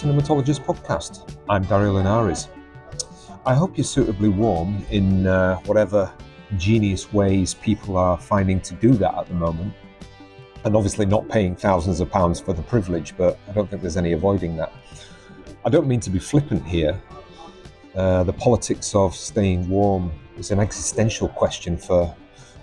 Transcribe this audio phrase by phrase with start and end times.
[0.00, 1.36] Cinematologist podcast.
[1.50, 2.48] I'm Dario Llinares.
[3.44, 6.10] I hope you're suitably warm in uh, whatever
[6.56, 9.74] genius ways people are finding to do that at the moment.
[10.64, 13.98] And obviously, not paying thousands of pounds for the privilege, but I don't think there's
[13.98, 14.72] any avoiding that.
[15.66, 16.98] I don't mean to be flippant here.
[17.94, 22.16] Uh, the politics of staying warm is an existential question for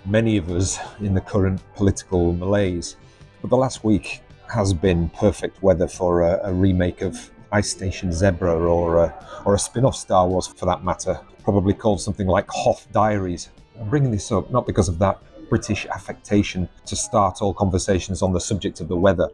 [0.06, 2.96] many of us in the current political malaise.
[3.40, 8.12] But the last week has been perfect weather for a, a remake of Ice Station
[8.12, 12.26] Zebra or a, or a spin off Star Wars for that matter, probably called something
[12.26, 13.50] like Hoth Diaries.
[13.80, 18.32] I'm bringing this up not because of that British affectation to start all conversations on
[18.32, 19.28] the subject of the weather,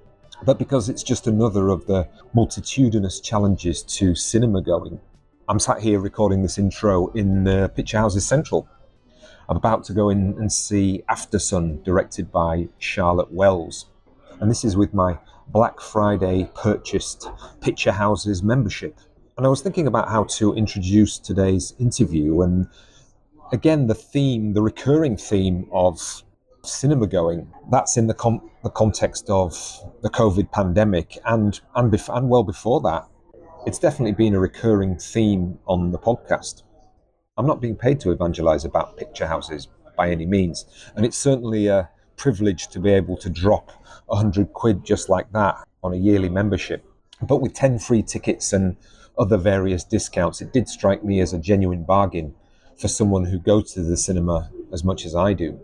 [0.45, 5.01] but because it's just another of the multitudinous challenges to cinema going.
[5.49, 8.69] I'm sat here recording this intro in uh, Picture Houses Central.
[9.49, 13.87] I'm about to go in and see After Sun, directed by Charlotte Wells.
[14.45, 15.17] And this is with my
[15.49, 17.31] Black Friday purchased
[17.63, 19.01] Picture Houses membership.
[19.39, 22.43] And I was thinking about how to introduce today's interview.
[22.43, 22.69] And
[23.53, 26.23] again, the theme, the recurring theme of
[26.63, 29.55] cinema going, that's in the, com- the context of
[30.03, 33.09] the COVID pandemic and, and, bef- and well before that.
[33.67, 36.65] It's definitely been a recurring theme on the podcast.
[37.39, 40.67] I'm not being paid to evangelize about picture houses by any means.
[40.97, 43.71] And it's certainly a privilege to be able to drop
[44.07, 46.85] 100 quid just like that on a yearly membership.
[47.23, 48.77] But with 10 free tickets and
[49.19, 52.35] other various discounts, it did strike me as a genuine bargain
[52.77, 55.61] for someone who goes to the cinema as much as I do.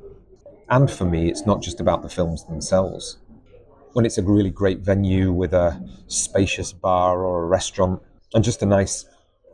[0.68, 3.18] And for me, it's not just about the films themselves.
[3.92, 8.00] When it's a really great venue with a spacious bar or a restaurant
[8.34, 9.04] and just a nice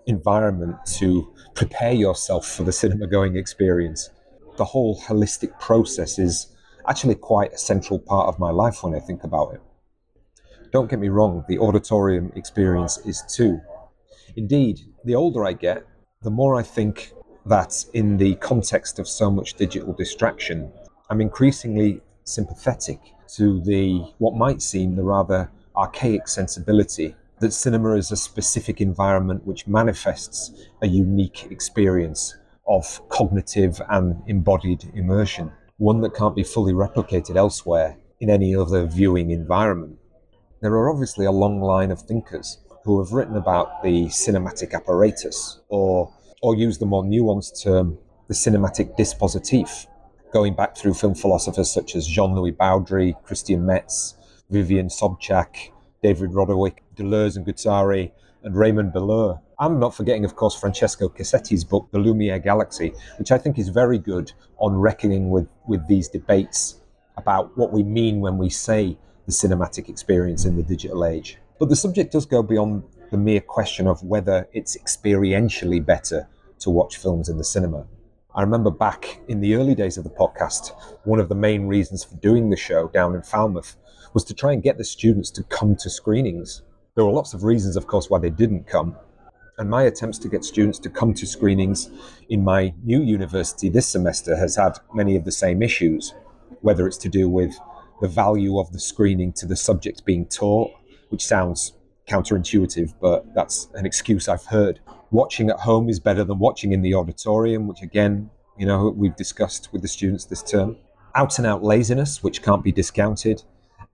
[0.07, 4.11] environment to prepare yourself for the cinema going experience,
[4.59, 6.49] the whole holistic process is
[6.89, 9.61] actually quite a central part of my life when I think about it.
[10.73, 13.61] Don't get me wrong, the auditorium experience is too.
[14.37, 15.87] Indeed, the older I get,
[16.23, 17.13] the more I think
[17.47, 20.73] that in the context of so much digital distraction,
[21.09, 23.01] I'm increasingly sympathetic
[23.35, 29.47] to the what might seem the rather archaic sensibility that cinema is a specific environment
[29.47, 32.37] which manifests a unique experience
[32.67, 38.87] of cognitive and embodied immersion one that can't be fully replicated elsewhere in any other
[38.87, 39.99] viewing environment.
[40.63, 45.61] There are obviously a long line of thinkers who have written about the cinematic apparatus,
[45.69, 47.99] or, or use the more nuanced term,
[48.29, 49.87] the cinematic dispositif,
[50.33, 54.15] going back through film philosophers such as Jean Louis Baudry, Christian Metz,
[54.49, 55.73] Vivian Sobchack,
[56.03, 59.41] David Rodowick, Deleuze and Guattari, and Raymond Bellour.
[59.59, 63.71] I'm not forgetting, of course, Francesco Casetti's book, The Lumiere Galaxy, which I think is
[63.71, 66.83] very good on reckoning with, with these debates
[67.17, 71.39] about what we mean when we say the cinematic experience in the digital age.
[71.59, 76.29] But the subject does go beyond the mere question of whether it's experientially better
[76.59, 77.87] to watch films in the cinema.
[78.35, 80.73] I remember back in the early days of the podcast,
[81.05, 83.77] one of the main reasons for doing the show down in Falmouth
[84.13, 86.61] was to try and get the students to come to screenings.
[86.95, 88.97] There were lots of reasons, of course, why they didn't come,
[89.59, 91.91] and my attempts to get students to come to screenings
[92.29, 96.15] in my new university this semester has had many of the same issues,
[96.61, 97.59] whether it's to do with
[98.01, 100.71] the value of the screening to the subject being taught,
[101.09, 101.73] which sounds
[102.07, 104.81] counterintuitive, but that's an excuse I've heard.
[105.11, 109.17] Watching at home is better than watching in the auditorium, which again, you know, we've
[109.17, 110.77] discussed with the students this term.
[111.15, 113.43] Out and out laziness, which can't be discounted,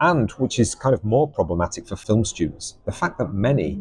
[0.00, 3.79] and which is kind of more problematic for film students, the fact that many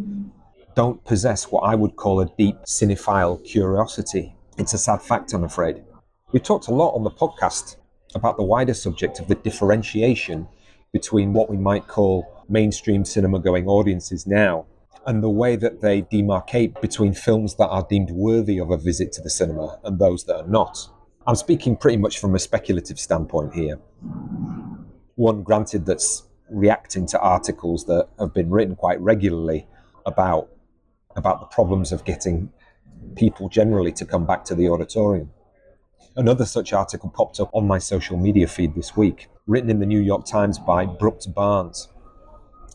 [0.76, 4.36] don't possess what I would call a deep cinephile curiosity.
[4.58, 5.84] It's a sad fact, I'm afraid.
[6.32, 7.78] We talked a lot on the podcast
[8.16, 10.48] about the wider subject of the differentiation
[10.94, 14.66] between what we might call mainstream cinema going audiences now
[15.06, 19.12] and the way that they demarcate between films that are deemed worthy of a visit
[19.14, 20.78] to the cinema and those that are not.
[21.26, 23.80] I'm speaking pretty much from a speculative standpoint here.
[25.16, 29.68] One, granted, that's reacting to articles that have been written quite regularly
[30.06, 30.50] about
[31.16, 32.52] about the problems of getting
[33.16, 35.32] people generally to come back to the auditorium.
[36.16, 39.86] Another such article popped up on my social media feed this week, written in the
[39.86, 41.88] New York Times by Brooks Barnes.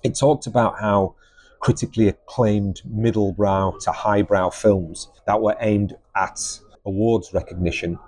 [0.03, 1.17] It talked about how
[1.61, 6.41] critically acclaimed middlebrow to highbrow films that were aimed at
[6.85, 7.99] awards recognition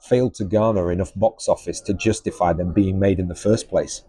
[0.00, 4.04] failed to garner enough box office to justify them being made in the first place.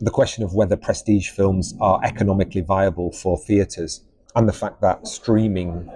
[0.00, 4.02] The question of whether prestige films are economically viable for theatres
[4.34, 5.90] and the fact that streaming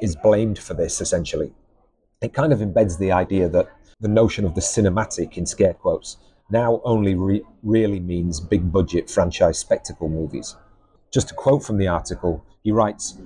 [0.00, 1.52] is blamed for this essentially.
[2.20, 3.68] It kind of embeds the idea that
[4.00, 6.16] the notion of the cinematic, in scare quotes,
[6.50, 10.56] now only re- really means big budget franchise spectacle movies.
[11.12, 13.18] Just a quote from the article, he writes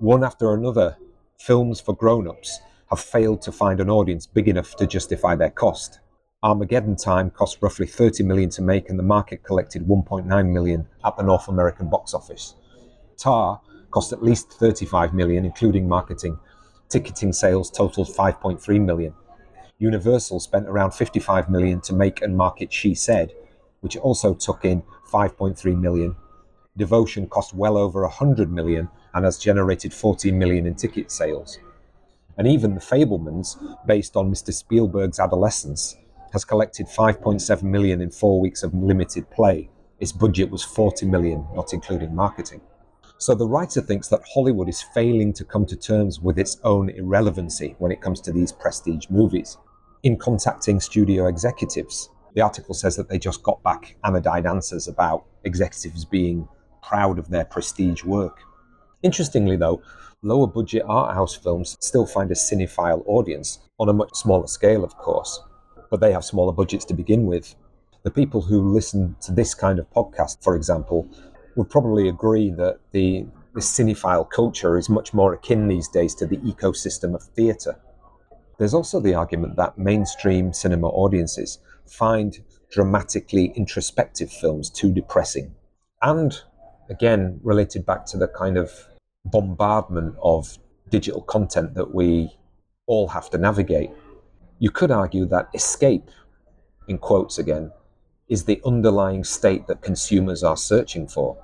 [0.00, 0.96] One after another,
[1.38, 5.50] films for grown ups have failed to find an audience big enough to justify their
[5.50, 6.00] cost.
[6.42, 11.16] Armageddon Time cost roughly 30 million to make and the market collected 1.9 million at
[11.16, 12.54] the North American box office.
[13.16, 13.60] Tar
[13.96, 16.38] cost at least 35 million including marketing.
[16.90, 19.14] Ticketing sales totaled 5.3 million.
[19.78, 23.32] Universal spent around 55 million to make and market She Said,
[23.80, 26.14] which also took in 5.3 million.
[26.76, 31.58] Devotion cost well over 100 million and has generated 14 million in ticket sales.
[32.36, 33.56] And even The Fabelmans,
[33.86, 34.52] based on Mr.
[34.52, 35.96] Spielberg's adolescence,
[36.34, 39.70] has collected 5.7 million in four weeks of limited play.
[40.00, 42.60] Its budget was 40 million, not including marketing.
[43.18, 46.90] So the writer thinks that Hollywood is failing to come to terms with its own
[46.90, 49.56] irrelevancy when it comes to these prestige movies.
[50.02, 55.24] In contacting studio executives, the article says that they just got back anodyne answers about
[55.44, 56.46] executives being
[56.82, 58.40] proud of their prestige work.
[59.02, 59.82] Interestingly, though,
[60.22, 64.84] lower budget art house films still find a cinephile audience on a much smaller scale,
[64.84, 65.40] of course
[65.90, 67.54] but they have smaller budgets to begin with.
[68.02, 71.08] The people who listen to this kind of podcast, for example,
[71.56, 73.26] would probably agree that the,
[73.56, 77.74] cinephile culture is much more akin these days to the ecosystem of theatre.
[78.58, 82.38] There's also the argument that mainstream cinema audiences find
[82.70, 85.54] dramatically introspective films too depressing.
[86.02, 86.38] And
[86.90, 88.70] again, related back to the kind of
[89.24, 90.58] bombardment of
[90.90, 92.30] digital content that we
[92.86, 93.90] all have to navigate.
[94.58, 96.10] You could argue that escape,
[96.88, 97.72] in quotes again,
[98.28, 101.38] is the underlying state that consumers are searching for.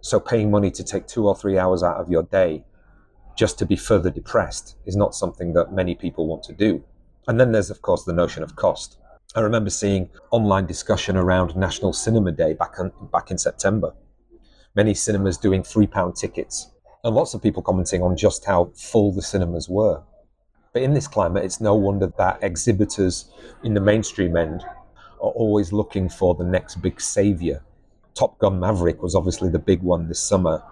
[0.00, 2.64] So paying money to take two or three hours out of your day
[3.36, 6.82] just to be further depressed is not something that many people want to do.
[7.28, 8.98] And then there's, of course, the notion of cost.
[9.34, 12.74] I remember seeing online discussion around National Cinema Day back,
[13.12, 13.94] back in September.
[14.74, 16.70] Many cinemas doing £3 tickets,
[17.04, 20.02] and lots of people commenting on just how full the cinemas were.
[20.72, 23.30] But in this climate, it's no wonder that exhibitors
[23.62, 24.62] in the mainstream end
[25.20, 27.62] are always looking for the next big savior.
[28.14, 30.62] Top Gun Maverick was obviously the big one this summer,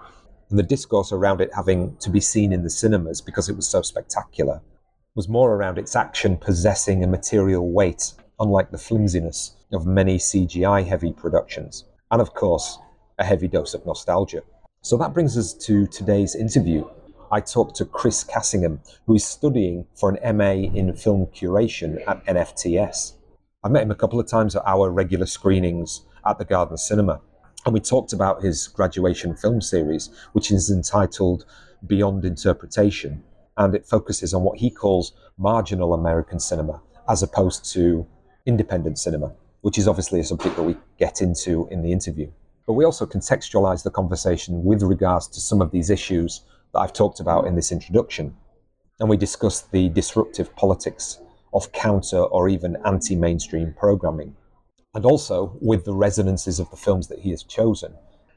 [0.50, 3.68] and the discourse around it having to be seen in the cinemas because it was
[3.68, 4.60] so spectacular
[5.14, 10.86] was more around its action possessing a material weight, unlike the flimsiness of many CGI
[10.86, 12.78] heavy productions, and of course,
[13.18, 14.42] a heavy dose of nostalgia.
[14.82, 16.84] So that brings us to today's interview
[17.30, 22.24] I talked to Chris Cassingham, who is studying for an MA in film curation at
[22.24, 23.12] NFTS.
[23.62, 27.20] I met him a couple of times at our regular screenings at the Garden Cinema,
[27.64, 31.44] and we talked about his graduation film series, which is entitled
[31.86, 33.22] Beyond Interpretation,
[33.56, 38.06] and it focuses on what he calls marginal American cinema as opposed to
[38.46, 42.30] independent cinema, which is obviously a subject that we get into in the interview.
[42.66, 46.42] But we also contextualize the conversation with regards to some of these issues
[46.72, 48.36] that I've talked about in this introduction.
[49.00, 51.18] And we discussed the disruptive politics
[51.54, 54.36] of counter or even anti mainstream programming.
[54.94, 57.94] And also with the resonances of the films that he has chosen,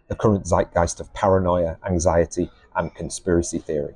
[0.10, 3.96] the current zeitgeist of paranoia, anxiety, and conspiracy theory.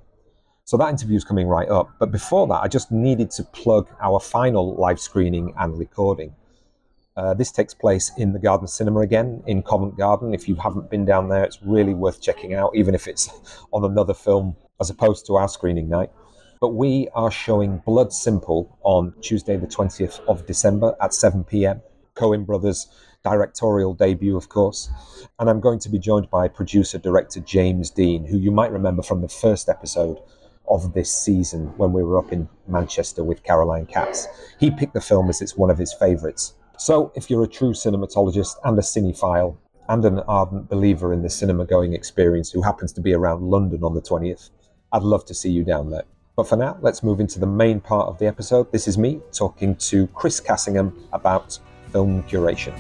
[0.64, 1.92] So that interview is coming right up.
[2.00, 6.34] But before that, I just needed to plug our final live screening and recording.
[7.16, 10.34] Uh, this takes place in the Garden Cinema again in Covent Garden.
[10.34, 13.30] If you haven't been down there, it's really worth checking out, even if it's
[13.72, 16.10] on another film as opposed to our screening night.
[16.60, 21.82] But we are showing Blood Simple on Tuesday, the 20th of December at 7 pm.
[22.16, 22.88] Coen Brothers
[23.26, 24.90] directorial debut, of course.
[25.40, 29.02] And I'm going to be joined by producer director James Dean, who you might remember
[29.02, 30.20] from the first episode
[30.70, 34.28] of this season when we were up in Manchester with Caroline Katz.
[34.60, 36.54] He picked the film as it's one of his favourites.
[36.78, 39.58] So, if you're a true cinematologist and a cinephile
[39.88, 43.84] and an ardent believer in the cinema going experience who happens to be around London
[43.84, 44.50] on the 20th,
[44.92, 46.04] I'd love to see you down there.
[46.36, 48.72] But for now, let's move into the main part of the episode.
[48.72, 51.60] This is me talking to Chris Cassingham about
[51.96, 52.74] film curation.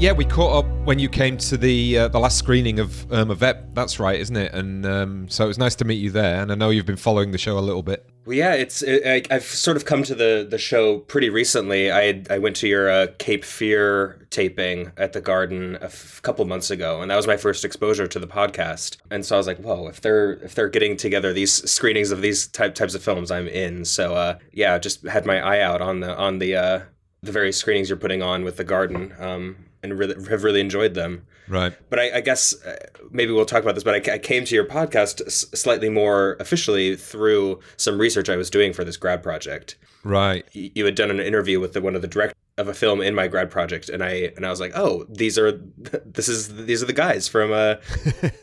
[0.00, 3.36] Yeah, we caught up when you came to the uh, the last screening of Irma
[3.36, 3.72] Vep.
[3.72, 4.52] That's right, isn't it?
[4.52, 6.42] And um, so it was nice to meet you there.
[6.42, 8.11] And I know you've been following the show a little bit.
[8.24, 11.90] Well, yeah, it's it, I, have sort of come to the the show pretty recently.
[11.90, 16.44] I I went to your uh, Cape Fear taping at the Garden a f- couple
[16.44, 18.98] months ago, and that was my first exposure to the podcast.
[19.10, 22.22] And so I was like, whoa, if they're if they're getting together these screenings of
[22.22, 23.84] these type types of films, I'm in.
[23.84, 26.80] So uh, yeah, just had my eye out on the on the uh,
[27.22, 29.14] the various screenings you're putting on with the Garden.
[29.18, 31.26] Um, and really, have really enjoyed them.
[31.48, 31.72] Right.
[31.90, 32.76] But I, I guess uh,
[33.10, 33.84] maybe we'll talk about this.
[33.84, 38.36] But I, I came to your podcast s- slightly more officially through some research I
[38.36, 39.76] was doing for this grad project.
[40.04, 40.44] Right.
[40.54, 43.00] Y- You had done an interview with the, one of the directors of a film
[43.00, 45.52] in my grad project, and I and I was like, oh, these are
[46.04, 47.76] this is these are the guys from uh,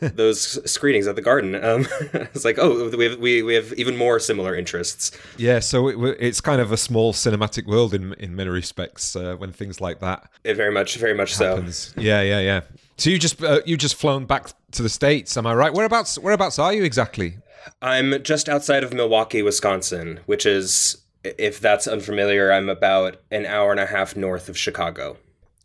[0.14, 1.54] those screenings at the Garden.
[1.54, 5.12] Um, I was like, oh, we have we, we have even more similar interests.
[5.36, 5.60] Yeah.
[5.60, 9.52] So it, it's kind of a small cinematic world in in many respects uh, when
[9.52, 11.64] things like that It very much, very much so.
[11.96, 12.22] Yeah.
[12.22, 12.40] Yeah.
[12.40, 12.60] Yeah.
[12.96, 15.36] So you just uh, you just flown back to the states?
[15.36, 15.72] Am I right?
[15.72, 17.38] Whereabouts Whereabouts are you exactly?
[17.82, 23.70] I'm just outside of Milwaukee, Wisconsin, which is, if that's unfamiliar, I'm about an hour
[23.70, 25.16] and a half north of Chicago.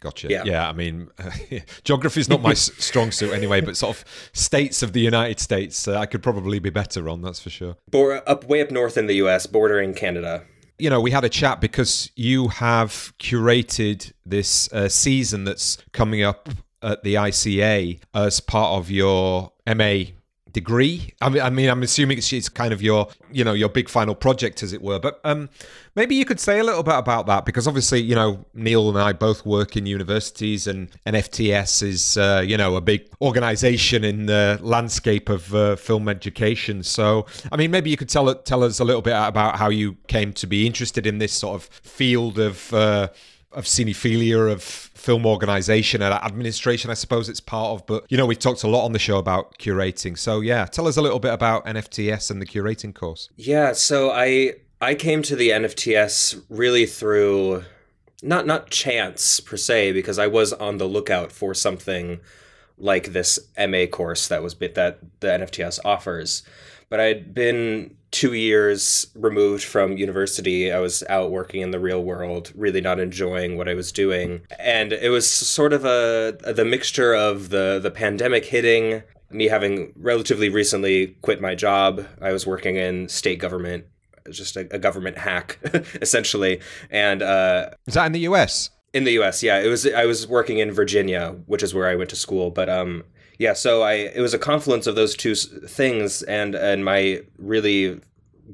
[0.02, 0.28] Gotcha.
[0.30, 0.44] Yeah.
[0.46, 0.70] Yeah.
[0.70, 1.10] I mean,
[1.84, 5.88] geography is not my strong suit anyway, but sort of states of the United States,
[5.88, 7.22] uh, I could probably be better on.
[7.22, 7.78] That's for sure.
[7.90, 10.44] Bor- up way up north in the U.S., bordering Canada.
[10.78, 16.22] you know, we had a chat because you have curated this uh, season that's coming
[16.22, 16.50] up
[16.84, 20.04] at the ICA as part of your MA
[20.56, 21.14] degree.
[21.22, 24.16] I mean, I mean, I'm assuming it's, kind of your, you know, your big final
[24.16, 25.00] project, as it were.
[25.00, 25.50] But um,
[25.96, 28.98] maybe you could say a little bit about that because obviously, you know, Neil and
[28.98, 34.28] I both work in universities, and NFTS is, uh, you know, a big organization in
[34.28, 36.84] the landscape of uh, film education.
[36.84, 39.98] So, I mean, maybe you could tell tell us a little bit about how you
[40.08, 42.74] came to be interested in this sort of field of.
[42.74, 43.10] Uh,
[43.52, 44.62] of cinephilia, of
[45.06, 47.86] film organization and administration, I suppose it's part of.
[47.86, 50.18] But, you know, we've talked a lot on the show about curating.
[50.18, 53.30] So, yeah, tell us a little bit about NFTS and the curating course.
[53.36, 57.64] Yeah, so I I came to the NFTS really through
[58.24, 62.20] not not chance per se because I was on the lookout for something
[62.78, 66.44] like this MA course that was bit that the NFTS offers.
[66.96, 70.72] But I'd been two years removed from university.
[70.72, 74.44] I was out working in the real world, really not enjoying what I was doing.
[74.60, 79.92] And it was sort of a the mixture of the the pandemic hitting, me having
[79.98, 82.08] relatively recently quit my job.
[82.22, 83.84] I was working in state government,
[84.32, 85.60] just a, a government hack,
[86.02, 86.62] essentially.
[86.90, 88.70] And uh, Is that in the US?
[88.94, 89.86] in the U.S., yeah, it was.
[89.86, 92.50] I was working in Virginia, which is where I went to school.
[92.50, 93.04] But um,
[93.38, 98.00] yeah, so I it was a confluence of those two things, and and my really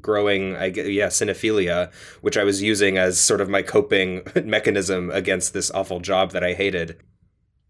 [0.00, 5.52] growing, I yeah, cinephilia, which I was using as sort of my coping mechanism against
[5.52, 6.96] this awful job that I hated.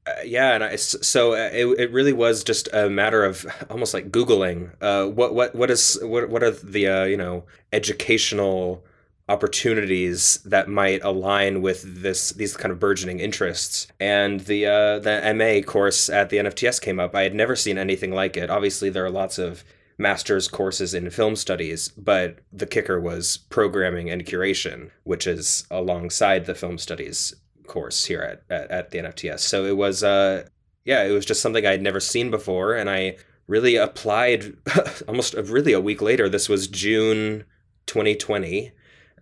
[0.05, 3.95] Uh, yeah, and I, so uh, it, it really was just a matter of almost
[3.95, 8.85] like googling uh, what what what is what what are the uh, you know educational
[9.29, 13.87] opportunities that might align with this these kind of burgeoning interests.
[14.01, 17.15] And the uh, the MA course at the NFTS came up.
[17.15, 18.51] I had never seen anything like it.
[18.51, 19.65] Obviously, there are lots of
[19.99, 26.47] master's courses in film studies, but the kicker was programming and curation, which is alongside
[26.47, 27.35] the film studies
[27.67, 29.41] course here at, at, at the NFTS.
[29.41, 30.47] So it was uh
[30.85, 34.57] yeah, it was just something I had never seen before and I really applied
[35.09, 36.29] almost really a week later.
[36.29, 37.45] This was June
[37.87, 38.73] 2020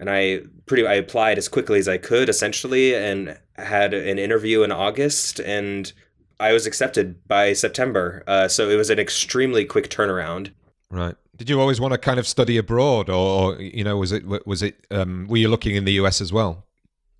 [0.00, 4.62] and I pretty I applied as quickly as I could essentially and had an interview
[4.62, 5.92] in August and
[6.40, 8.24] I was accepted by September.
[8.26, 10.50] Uh, so it was an extremely quick turnaround.
[10.90, 11.14] Right.
[11.36, 14.24] Did you always want to kind of study abroad, or, or you know, was it
[14.46, 16.66] was it um, were you looking in the US as well?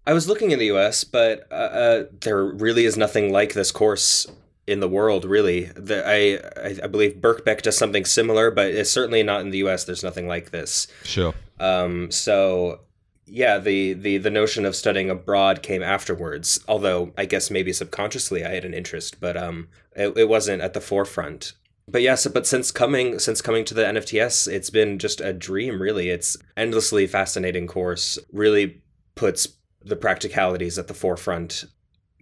[0.06, 3.70] I was looking in the U.S., but uh, uh, there really is nothing like this
[3.70, 4.26] course
[4.66, 5.25] in the world.
[5.25, 9.50] Really, the, I, I I believe Birkbeck does something similar, but it's certainly not in
[9.50, 9.84] the U.S.
[9.84, 10.87] There's nothing like this.
[11.04, 11.34] Sure.
[11.61, 12.81] Um, so
[13.26, 16.59] yeah, the, the the notion of studying abroad came afterwards.
[16.67, 20.75] Although I guess maybe subconsciously I had an interest, but um, it, it wasn't at
[20.75, 21.52] the forefront.
[21.87, 25.81] But yes, but since coming since coming to the NFTS, it's been just a dream.
[25.81, 28.19] Really, it's endlessly fascinating course.
[28.33, 28.83] Really
[29.14, 29.49] puts
[29.83, 31.64] the practicalities at the forefront,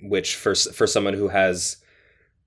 [0.02, 1.78] which for for someone who has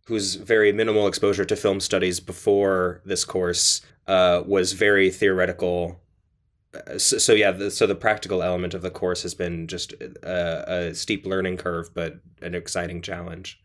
[0.07, 6.00] whose very minimal exposure to film studies before this course uh, was very theoretical
[6.73, 9.93] Uh, so, so yeah the, so the practical element of the course has been just
[10.23, 13.61] a, a steep learning curve but an exciting challenge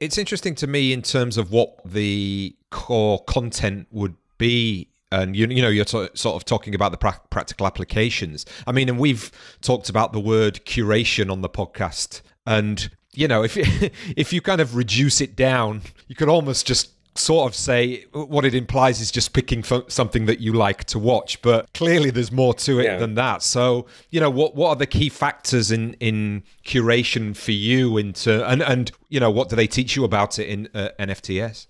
[0.00, 4.88] It's interesting to me in terms of what the core content would be.
[5.12, 8.44] And you, you know, you're to, sort of talking about the pra- practical applications.
[8.66, 9.30] I mean, and we've
[9.62, 12.20] talked about the word curation on the podcast.
[12.46, 13.56] And you know, if
[14.16, 18.44] if you kind of reduce it down, you could almost just sort of say what
[18.44, 21.40] it implies is just picking something that you like to watch.
[21.42, 22.96] But clearly, there's more to it Yeah.
[22.98, 23.42] than that.
[23.42, 27.96] So, you know, what what are the key factors in in curation for you?
[27.98, 31.66] Into and and you know, what do they teach you about it in uh, NFTS?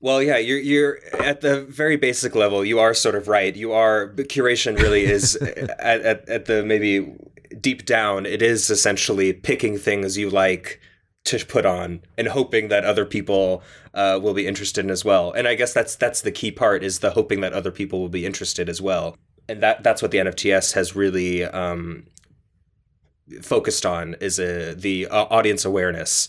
[0.00, 2.64] Well, yeah, you're you're at the very basic level.
[2.64, 3.54] You are sort of right.
[3.56, 4.76] You are but curation.
[4.78, 5.36] Really is
[5.78, 7.14] at, at at the maybe
[7.60, 8.26] deep down.
[8.26, 10.80] It is essentially picking things you like
[11.26, 13.62] to put on and hoping that other people
[13.94, 15.32] uh, will be interested in as well.
[15.32, 18.08] And I guess that's that's the key part is the hoping that other people will
[18.08, 19.16] be interested as well.
[19.48, 22.06] And that that's what the NFTS has really um,
[23.42, 26.28] focused on is a, uh, the uh, audience awareness.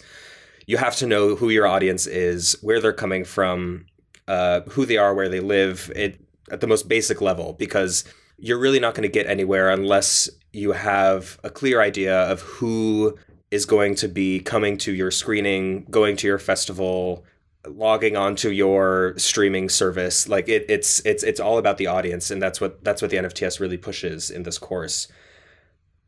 [0.66, 3.86] You have to know who your audience is, where they're coming from,
[4.27, 6.20] uh, who they are, where they live, it,
[6.51, 8.04] at the most basic level, because
[8.38, 13.18] you're really not going to get anywhere unless you have a clear idea of who
[13.51, 17.25] is going to be coming to your screening, going to your festival,
[17.66, 20.27] logging onto your streaming service.
[20.27, 23.18] Like it, it's it's it's all about the audience, and that's what that's what the
[23.18, 25.08] NFTS really pushes in this course.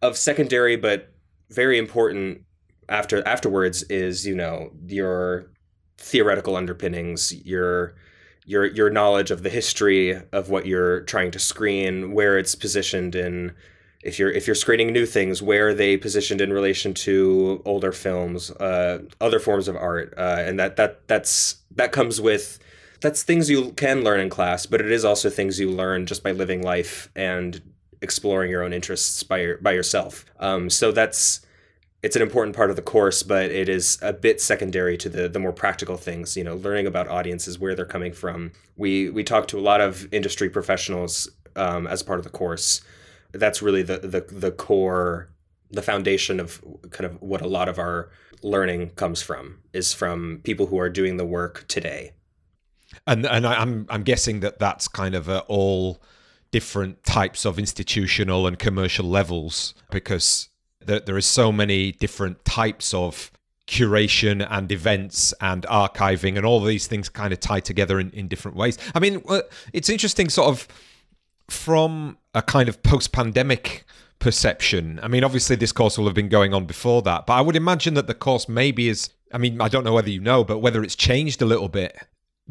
[0.01, 1.13] Of secondary but
[1.49, 2.43] very important
[2.87, 5.51] after afterwards is you know your
[5.97, 7.95] theoretical underpinnings, your
[8.45, 13.15] your your knowledge of the history of what you're trying to screen, where it's positioned
[13.15, 13.53] in
[14.01, 17.91] if you're if you're screening new things, where are they positioned in relation to older
[17.91, 22.59] films, uh, other forms of art, uh, and that that that's that comes with
[23.01, 26.23] that's things you can learn in class, but it is also things you learn just
[26.23, 27.61] by living life and
[28.01, 30.25] exploring your own interests by your, by yourself.
[30.39, 31.41] Um, so that's
[32.01, 35.27] it's an important part of the course, but it is a bit secondary to the
[35.27, 36.37] the more practical things.
[36.37, 38.53] You know, learning about audiences, where they're coming from.
[38.77, 42.79] We we talk to a lot of industry professionals um, as part of the course
[43.33, 45.29] that's really the the the core
[45.71, 48.09] the foundation of kind of what a lot of our
[48.41, 52.13] learning comes from is from people who are doing the work today.
[53.05, 56.01] And and i'm i'm guessing that that's kind of all
[56.51, 60.49] different types of institutional and commercial levels because
[60.83, 63.31] there, there is so many different types of
[63.67, 68.27] curation and events and archiving and all these things kind of tie together in, in
[68.27, 68.79] different ways.
[68.95, 69.23] I mean
[69.71, 70.67] it's interesting sort of
[71.49, 73.85] from a kind of post pandemic
[74.19, 74.99] perception.
[75.01, 77.55] I mean, obviously, this course will have been going on before that, but I would
[77.55, 80.59] imagine that the course maybe is, I mean, I don't know whether you know, but
[80.59, 81.97] whether it's changed a little bit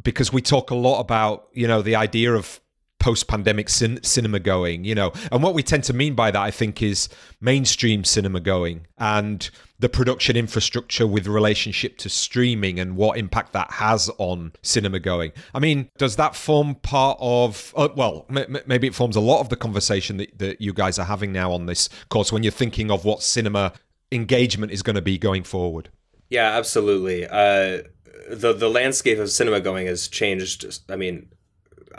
[0.02, 2.60] because we talk a lot about, you know, the idea of
[2.98, 5.12] post-pandemic cin- cinema going you know?
[5.30, 7.08] And what we tend to mean by that i think is
[7.40, 13.70] mainstream cinema going and the production infrastructure with relationship to streaming and what impact that
[13.72, 15.32] has on cinema going.
[15.54, 19.40] I mean does that form part of uh, well m- maybe it forms a lot
[19.40, 22.52] of the conversation that, that you guys are having now on this course when you're
[22.52, 23.72] thinking of what cinema
[24.10, 25.90] engagement is going to be going forward?
[26.28, 27.26] Yeah absolutely.
[27.26, 27.82] Uh
[28.30, 31.28] the the landscape of cinema going has changed i mean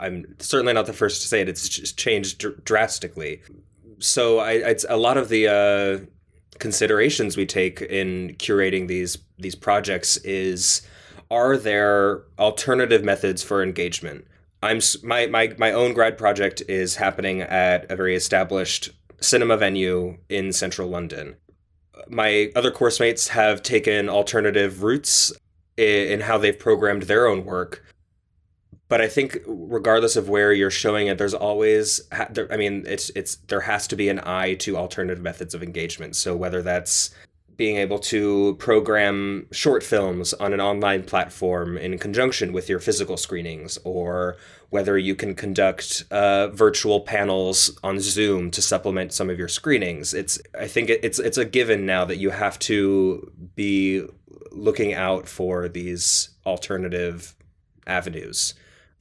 [0.00, 1.48] I'm certainly not the first to say it.
[1.48, 3.42] It's changed dr- drastically.
[3.98, 6.06] So I, it's a lot of the uh,
[6.58, 10.82] considerations we take in curating these these projects is
[11.30, 14.26] are there alternative methods for engagement?
[14.62, 20.18] I'm my my my own grad project is happening at a very established cinema venue
[20.28, 21.36] in central London.
[22.08, 25.32] My other course mates have taken alternative routes
[25.76, 27.84] in how they've programmed their own work
[28.90, 33.36] but I think regardless of where you're showing it, there's always, I mean, it's it's
[33.46, 36.16] there has to be an eye to alternative methods of engagement.
[36.16, 37.10] So whether that's
[37.56, 43.16] being able to program short films on an online platform in conjunction with your physical
[43.16, 44.36] screenings, or
[44.70, 50.12] whether you can conduct uh, virtual panels on Zoom to supplement some of your screenings.
[50.12, 54.04] It's I think it's it's a given now that you have to be
[54.50, 57.36] looking out for these alternative
[57.86, 58.54] avenues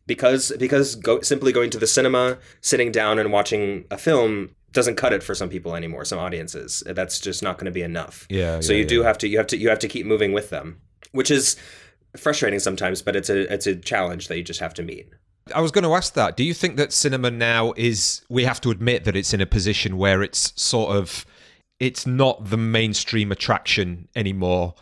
[0.10, 4.96] because because go, simply going to the cinema, sitting down and watching a film doesn't
[4.96, 6.04] cut it for some people anymore.
[6.04, 8.28] Some audiences, that's just not going to be enough.
[8.30, 8.60] Yeah.
[8.60, 8.90] So yeah, you yeah.
[8.90, 11.56] do have to you have to you have to keep moving with them, which is
[12.18, 15.08] frustrating sometimes, but it's a it's a challenge that you just have to meet.
[15.56, 16.36] I was going to ask that.
[16.36, 19.46] Do you think that cinema now is we have to admit that it's in a
[19.46, 21.26] position where it's sort of
[21.80, 24.74] it's not the mainstream attraction anymore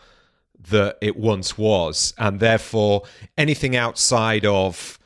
[0.69, 3.03] that it once was and therefore
[3.37, 4.97] anything outside of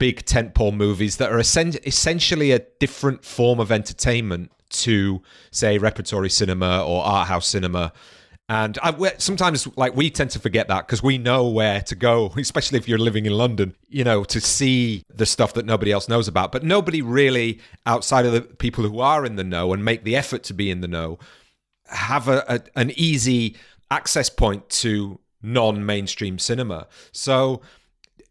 [0.00, 6.82] big tentpole movies that are essentially a different form of entertainment to, say, repertory cinema
[6.82, 7.92] or art house cinema.
[8.48, 12.32] And I, sometimes, like, we tend to forget that because we know where to go,
[12.36, 16.08] especially if you're living in London, you know, to see the stuff that nobody else
[16.08, 16.50] knows about.
[16.50, 20.16] But nobody really, outside of the people who are in the know and make the
[20.16, 21.18] effort to be in the know,
[21.86, 23.56] have a, a an easy
[23.90, 26.86] access point to non mainstream cinema.
[27.12, 27.60] So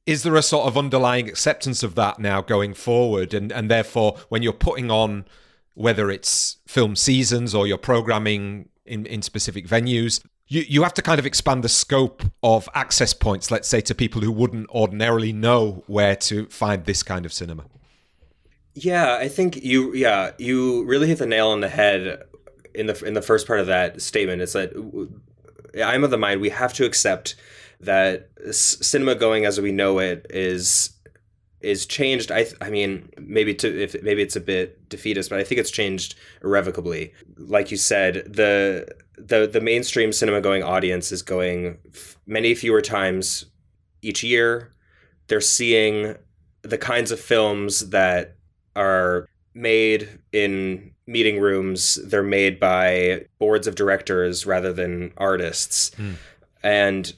[0.09, 3.33] is there a sort of underlying acceptance of that now going forward?
[3.33, 5.25] And and therefore when you're putting on
[5.73, 11.01] whether it's film seasons or you're programming in, in specific venues you, you have to
[11.03, 15.31] kind of expand the scope of access points let's say to people who wouldn't ordinarily
[15.31, 17.65] know where to find this kind of cinema.
[18.73, 22.23] Yeah i think you yeah you really hit the nail on the head
[22.73, 24.41] in the in the first part of that statement.
[24.41, 24.71] Is that
[25.83, 27.35] I'm of the mind we have to accept
[27.79, 30.91] that cinema going as we know it is
[31.61, 32.31] is changed.
[32.31, 35.71] I I mean maybe to if maybe it's a bit defeatist, but I think it's
[35.71, 37.13] changed irrevocably.
[37.37, 38.87] Like you said, the
[39.17, 43.45] the the mainstream cinema going audience is going f- many fewer times
[44.01, 44.73] each year.
[45.27, 46.15] They're seeing
[46.61, 48.35] the kinds of films that
[48.75, 51.95] are made in meeting rooms.
[52.05, 56.15] They're made by boards of directors rather than artists, mm.
[56.63, 57.13] and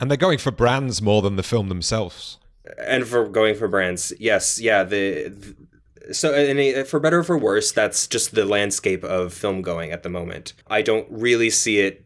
[0.00, 2.38] and they're going for brands more than the film themselves.
[2.78, 4.82] And for going for brands, yes, yeah.
[4.82, 9.62] The, the so and for better or for worse, that's just the landscape of film
[9.62, 10.54] going at the moment.
[10.66, 12.04] I don't really see it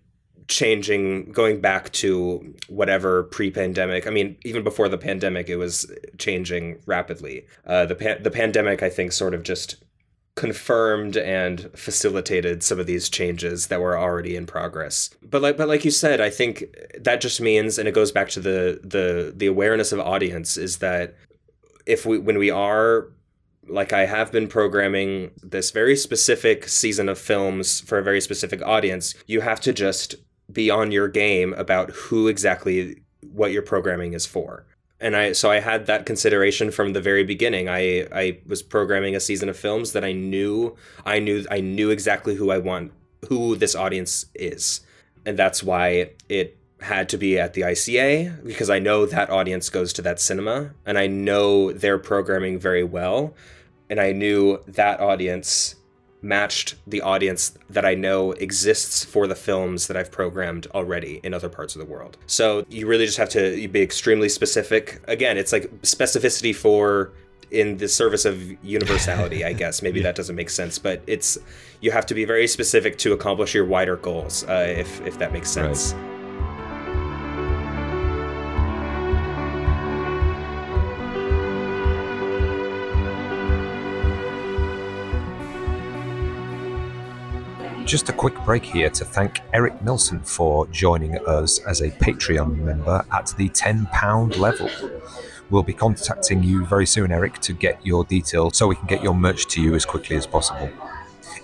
[0.49, 6.79] changing going back to whatever pre-pandemic i mean even before the pandemic it was changing
[6.85, 9.83] rapidly uh, the pa- the pandemic i think sort of just
[10.37, 15.69] confirmed and facilitated some of these changes that were already in progress but like but
[15.69, 16.65] like you said i think
[16.99, 20.79] that just means and it goes back to the the the awareness of audience is
[20.79, 21.15] that
[21.87, 23.09] if we when we are
[23.69, 28.63] like I have been programming this very specific season of films for a very specific
[28.63, 30.17] audience, you have to just
[30.53, 34.67] be on your game about who exactly what your programming is for.
[35.05, 37.69] And I so I had that consideration from the very beginning.
[37.69, 41.91] I I was programming a season of films that I knew I knew I knew
[41.91, 42.91] exactly who I want
[43.29, 44.81] who this audience is.
[45.27, 49.69] And that's why it had to be at the ICA because I know that audience
[49.69, 53.35] goes to that cinema and I know their programming very well
[53.91, 55.77] and I knew that audience
[56.25, 61.35] matched the audience that I know exists for the films that I've programmed already in
[61.35, 62.17] other parts of the world.
[62.27, 65.01] So you really just have to be extremely specific.
[65.07, 67.13] Again, it's like specificity for
[67.51, 69.83] in the service of universality, I guess.
[69.83, 70.05] Maybe yeah.
[70.05, 71.39] that doesn't make sense, but it's
[71.81, 75.33] you have to be very specific to accomplish your wider goals, uh, if if that
[75.33, 75.93] makes sense.
[75.93, 76.14] Right.
[87.95, 92.57] Just a quick break here to thank Eric Nilsson for joining us as a Patreon
[92.57, 94.69] member at the £10 level.
[95.49, 99.01] We'll be contacting you very soon, Eric, to get your details so we can get
[99.01, 100.69] your merch to you as quickly as possible.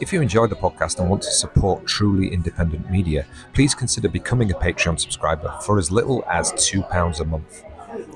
[0.00, 4.50] If you enjoy the podcast and want to support truly independent media, please consider becoming
[4.50, 7.62] a Patreon subscriber for as little as £2 a month.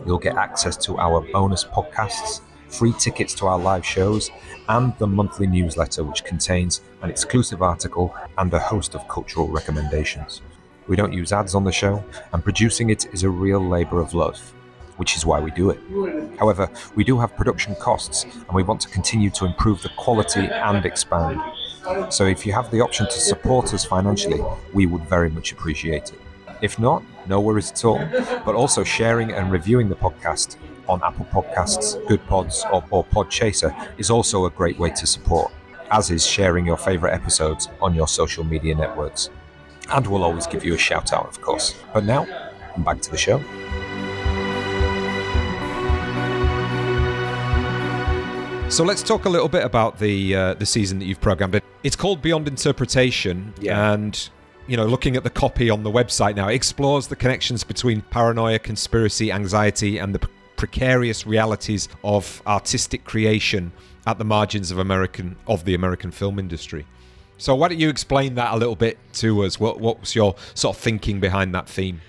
[0.04, 2.40] You'll get access to our bonus podcasts
[2.74, 4.30] free tickets to our live shows,
[4.68, 10.42] and the monthly newsletter, which contains an exclusive article and a host of cultural recommendations.
[10.86, 14.14] We don't use ads on the show, and producing it is a real labour of
[14.14, 14.38] love,
[14.96, 15.80] which is why we do it.
[16.38, 20.46] However, we do have production costs, and we want to continue to improve the quality
[20.46, 21.40] and expand.
[22.08, 26.12] So if you have the option to support us financially, we would very much appreciate
[26.12, 26.20] it.
[26.62, 27.98] If not, no worries at all.
[28.46, 30.56] But also sharing and reviewing the podcast
[30.88, 35.52] on Apple Podcasts, Goodpods, or, or Podchaser is also a great way to support,
[35.90, 39.30] as is sharing your favourite episodes on your social media networks.
[39.90, 41.74] And we'll always give you a shout out, of course.
[41.92, 42.26] But now,
[42.78, 43.42] back to the show.
[48.70, 51.60] So let's talk a little bit about the uh, the season that you've programmed.
[51.84, 53.92] It's called Beyond Interpretation, yeah.
[53.92, 54.28] and
[54.66, 58.00] you know, looking at the copy on the website now, it explores the connections between
[58.00, 63.72] paranoia, conspiracy, anxiety, and the precarious realities of artistic creation
[64.06, 66.86] at the margins of American of the American film industry.
[67.38, 69.58] So why don't you explain that a little bit to us?
[69.58, 72.00] What what was your sort of thinking behind that theme?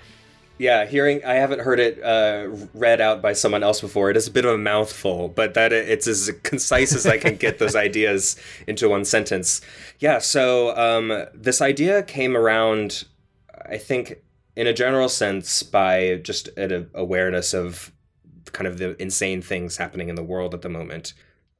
[0.58, 4.10] Yeah, hearing I haven't heard it uh, read out by someone else before.
[4.10, 7.36] It is a bit of a mouthful, but that it's as concise as I can
[7.36, 9.60] get those ideas into one sentence.
[10.00, 13.04] Yeah, so um, this idea came around,
[13.66, 14.22] I think,
[14.56, 17.92] in a general sense, by just an awareness of
[18.54, 21.14] kind of the insane things happening in the world at the moment.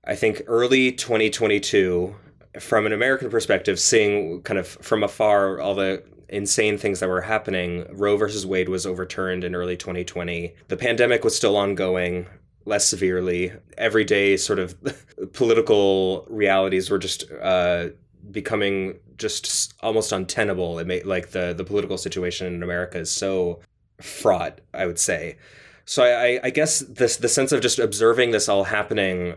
[0.04, 2.16] I think early 2022,
[2.60, 7.22] from an American perspective, seeing kind of from afar all the insane things that were
[7.22, 10.54] happening, Roe versus Wade was overturned in early 2020.
[10.68, 12.28] The pandemic was still ongoing
[12.66, 13.54] less severely.
[13.78, 14.76] Everyday sort of
[15.34, 17.90] political realities were just uh,
[18.32, 20.80] becoming just almost untenable.
[20.80, 23.60] It made like the the political situation in America is so
[24.02, 24.62] fraught.
[24.74, 25.38] I would say
[25.86, 29.36] so I, I guess this the sense of just observing this all happening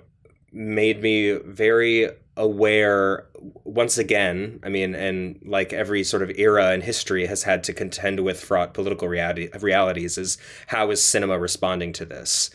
[0.53, 3.27] made me very aware
[3.65, 7.73] once again i mean and like every sort of era in history has had to
[7.73, 12.51] contend with fraught political reality, realities is how is cinema responding to this?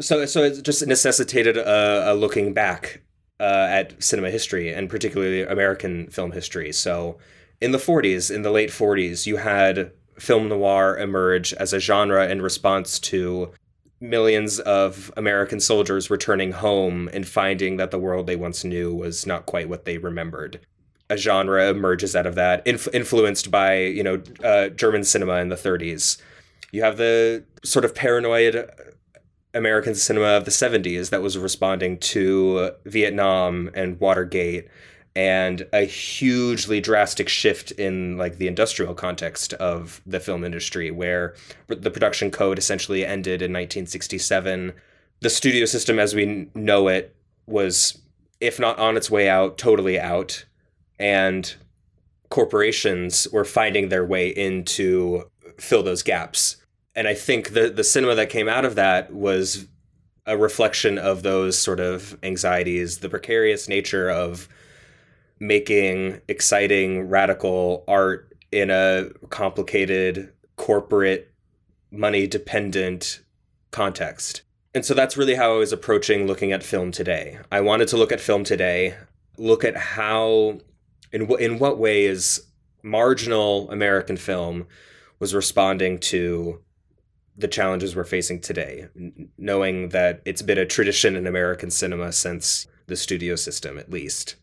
[0.00, 3.02] So so it just necessitated a, a looking back
[3.38, 6.72] uh, at cinema history and particularly american film history.
[6.72, 7.18] So
[7.60, 12.28] in the 40s, in the late 40s, you had film noir emerge as a genre
[12.28, 13.52] in response to
[14.00, 19.26] millions of American soldiers returning home and finding that the world they once knew was
[19.26, 20.60] not quite what they remembered.
[21.10, 25.48] A genre emerges out of that, inf- influenced by you know uh, German cinema in
[25.48, 26.20] the 30s.
[26.72, 28.70] You have the sort of paranoid
[29.54, 34.68] American cinema of the 70s that was responding to Vietnam and Watergate
[35.16, 41.34] and a hugely drastic shift in like the industrial context of the film industry where
[41.66, 44.72] the production code essentially ended in 1967
[45.20, 47.14] the studio system as we know it
[47.46, 48.00] was
[48.40, 50.44] if not on its way out totally out
[50.98, 51.56] and
[52.28, 56.56] corporations were finding their way in to fill those gaps.
[56.94, 59.66] And i think the the cinema that came out of that was
[60.26, 64.48] a reflection of those sort of anxieties the precarious nature of
[65.40, 71.32] making exciting radical art in a complicated corporate
[71.90, 73.20] money dependent
[73.70, 74.42] context.
[74.74, 77.38] And so that's really how I was approaching looking at film today.
[77.50, 78.94] I wanted to look at film today,
[79.36, 80.60] look at how
[81.12, 82.40] in what in what ways
[82.82, 84.66] marginal American film
[85.18, 86.60] was responding to
[87.36, 88.88] the challenges we're facing today,
[89.38, 94.36] knowing that it's been a tradition in American cinema since the studio system, at least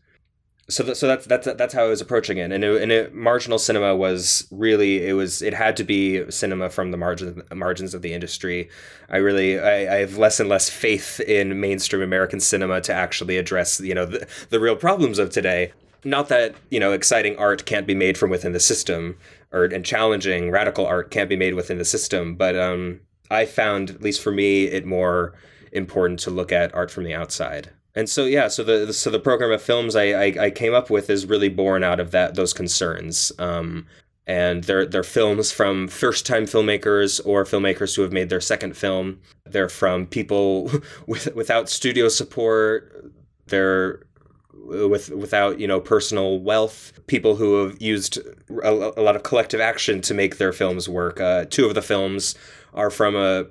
[0.70, 3.58] so so that's that's that's how I was approaching it, and it, and it, marginal
[3.58, 8.02] cinema was really it was it had to be cinema from the margins margins of
[8.02, 8.68] the industry.
[9.08, 13.38] I really I, I have less and less faith in mainstream American cinema to actually
[13.38, 15.72] address you know the, the real problems of today.
[16.04, 19.16] Not that you know exciting art can't be made from within the system,
[19.52, 23.00] or and challenging radical art can't be made within the system, but um,
[23.30, 25.32] I found at least for me it more
[25.72, 29.18] important to look at art from the outside and so yeah so the so the
[29.18, 32.36] program of films I, I, I came up with is really born out of that
[32.36, 33.32] those concerns.
[33.38, 33.86] Um,
[34.28, 38.76] and they're they're films from first time filmmakers or filmmakers who have made their second
[38.76, 39.20] film.
[39.46, 40.70] They're from people
[41.06, 43.10] with without studio support.
[43.46, 44.06] They're
[44.52, 46.92] with without you know personal wealth.
[47.06, 48.18] People who have used
[48.62, 51.20] a, a lot of collective action to make their films work.
[51.20, 52.34] Uh, two of the films
[52.74, 53.46] are from a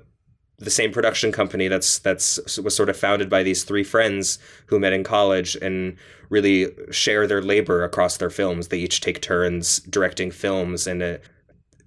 [0.58, 4.80] the same production company that's that's was sort of founded by these three friends who
[4.80, 5.96] met in college and
[6.30, 8.68] really share their labor across their films.
[8.68, 11.24] They each take turns directing films, and it,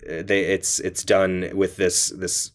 [0.01, 2.51] they it's it's done with this this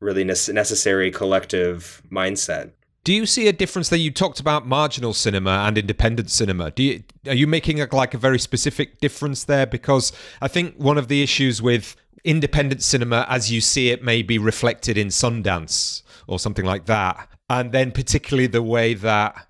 [0.00, 2.70] really necessary collective mindset.
[3.02, 6.70] Do you see a difference that you talked about marginal cinema and independent cinema?
[6.70, 9.66] Do you are you making a, like a very specific difference there?
[9.66, 11.96] Because I think one of the issues with
[12.26, 17.28] independent cinema as you see it may be reflected in Sundance or something like that.
[17.48, 19.46] And then, particularly, the way that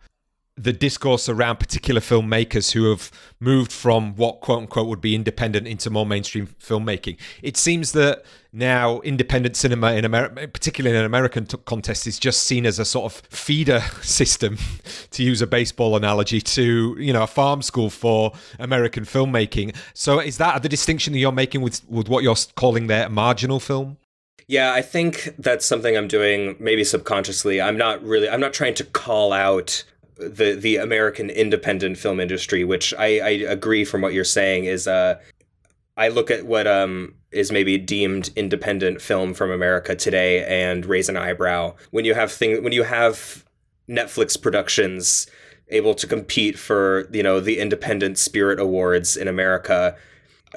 [0.58, 5.66] the discourse around particular filmmakers who have moved from what quote unquote would be independent
[5.66, 7.18] into more mainstream filmmaking.
[7.42, 12.18] It seems that now independent cinema in America, particularly in an American t- context, is
[12.18, 14.56] just seen as a sort of feeder system,
[15.10, 19.76] to use a baseball analogy, to you know a farm school for American filmmaking.
[19.92, 23.60] So is that the distinction that you're making with with what you're calling there marginal
[23.60, 23.98] film?
[24.48, 27.60] Yeah, I think that's something I'm doing maybe subconsciously.
[27.60, 29.84] I'm not really I'm not trying to call out
[30.16, 34.88] the the American independent film industry, which I, I agree from what you're saying is
[34.88, 35.18] uh
[35.96, 41.08] I look at what um is maybe deemed independent film from America today and raise
[41.08, 43.44] an eyebrow when you have thing when you have
[43.88, 45.26] Netflix productions
[45.68, 49.96] able to compete for you know the Independent Spirit Awards in America.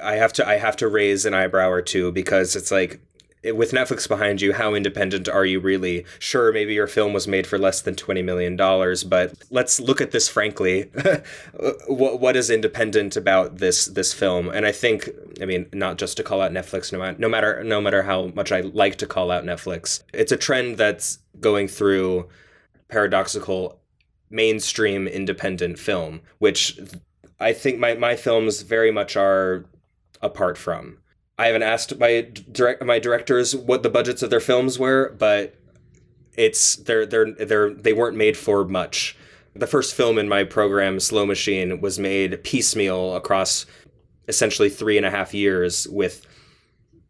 [0.02, 3.00] I have to I have to raise an eyebrow or two because it's like
[3.44, 6.04] with Netflix behind you, how independent are you really?
[6.18, 10.10] Sure, maybe your film was made for less than $20 million, but let's look at
[10.10, 10.90] this frankly.
[11.88, 14.48] what, what is independent about this this film?
[14.48, 15.08] And I think,
[15.40, 18.26] I mean, not just to call out Netflix, no, matter, no matter no matter how
[18.34, 22.28] much I like to call out Netflix, it's a trend that's going through
[22.88, 23.80] paradoxical
[24.28, 26.78] mainstream independent film, which
[27.40, 29.64] I think my, my films very much are
[30.20, 30.98] apart from.
[31.40, 35.54] I haven't asked my direct my directors what the budgets of their films were, but
[36.36, 39.16] it's they're they're they're they weren't made for much.
[39.54, 43.64] The first film in my program, Slow Machine, was made piecemeal across
[44.28, 46.26] essentially three and a half years with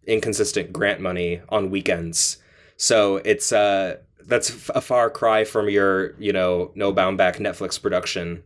[0.07, 2.39] inconsistent grant money on weekends.
[2.77, 7.83] So it's uh that's a far cry from your you know no bound back Netflix
[7.83, 8.45] production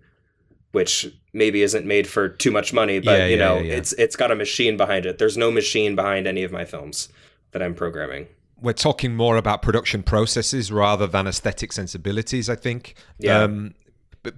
[0.73, 4.17] which maybe isn't made for too much money, but yeah, you know, yeah, it's it's
[4.17, 5.19] got a machine behind it.
[5.19, 7.09] There's no machine behind any of my films
[7.51, 8.29] that I'm programming.
[8.61, 12.95] We're talking more about production processes rather than aesthetic sensibilities, I think.
[13.19, 13.41] Yeah.
[13.41, 13.75] Um,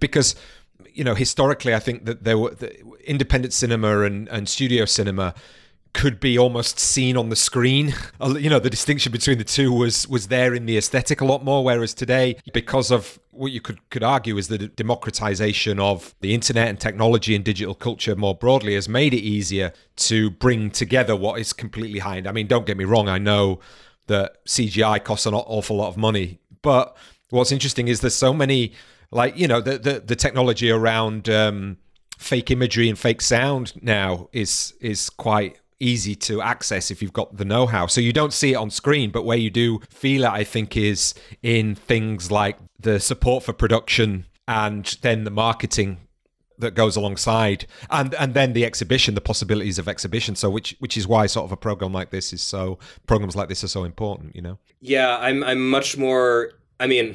[0.01, 0.35] because
[0.93, 5.35] you know, historically, I think that there were the independent cinema and, and studio cinema
[5.97, 7.95] could be almost seen on the screen.
[8.21, 11.43] You know, the distinction between the two was was there in the aesthetic a lot
[11.43, 16.35] more, whereas today, because of what you could could argue is the democratization of the
[16.35, 21.17] internet and technology and digital culture more broadly has made it easier to bring together
[21.17, 22.29] what is completely high end.
[22.29, 23.61] I mean, don't get me wrong, I know
[24.07, 26.95] that CGI costs an awful lot of money, but
[27.31, 28.75] what's interesting is there's so many
[29.11, 31.79] like you know the the, the technology around um,
[32.19, 37.37] fake imagery and fake sound now is is quite easy to access if you've got
[37.37, 37.87] the know-how.
[37.87, 40.77] So you don't see it on screen, but where you do feel it, I think,
[40.77, 45.99] is in things like the support for production and then the marketing
[46.59, 50.97] that goes alongside and and then the exhibition the possibilities of exhibition so which which
[50.97, 53.85] is why sort of a program like this is so programs like this are so
[53.85, 57.15] important you know yeah i'm i'm much more i mean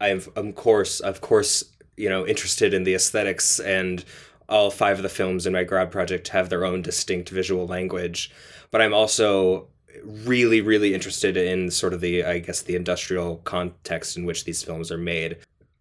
[0.00, 1.64] i'm of course of course
[1.98, 4.04] you know interested in the aesthetics and
[4.48, 8.30] all five of the films in my grad project have their own distinct visual language,
[8.70, 9.68] but I'm also
[10.04, 14.62] really, really interested in sort of the, I guess, the industrial context in which these
[14.62, 15.36] films are made.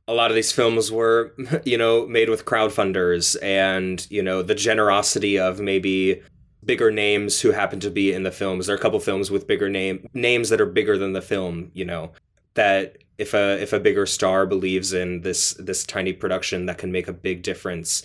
[0.07, 1.33] A lot of these films were,
[1.65, 6.21] you know, made with crowdfunders and, you know, the generosity of maybe
[6.65, 8.67] bigger names who happen to be in the films.
[8.67, 11.71] There are a couple films with bigger name names that are bigger than the film,
[11.73, 12.11] you know,
[12.55, 16.91] that if a if a bigger star believes in this this tiny production that can
[16.91, 18.03] make a big difference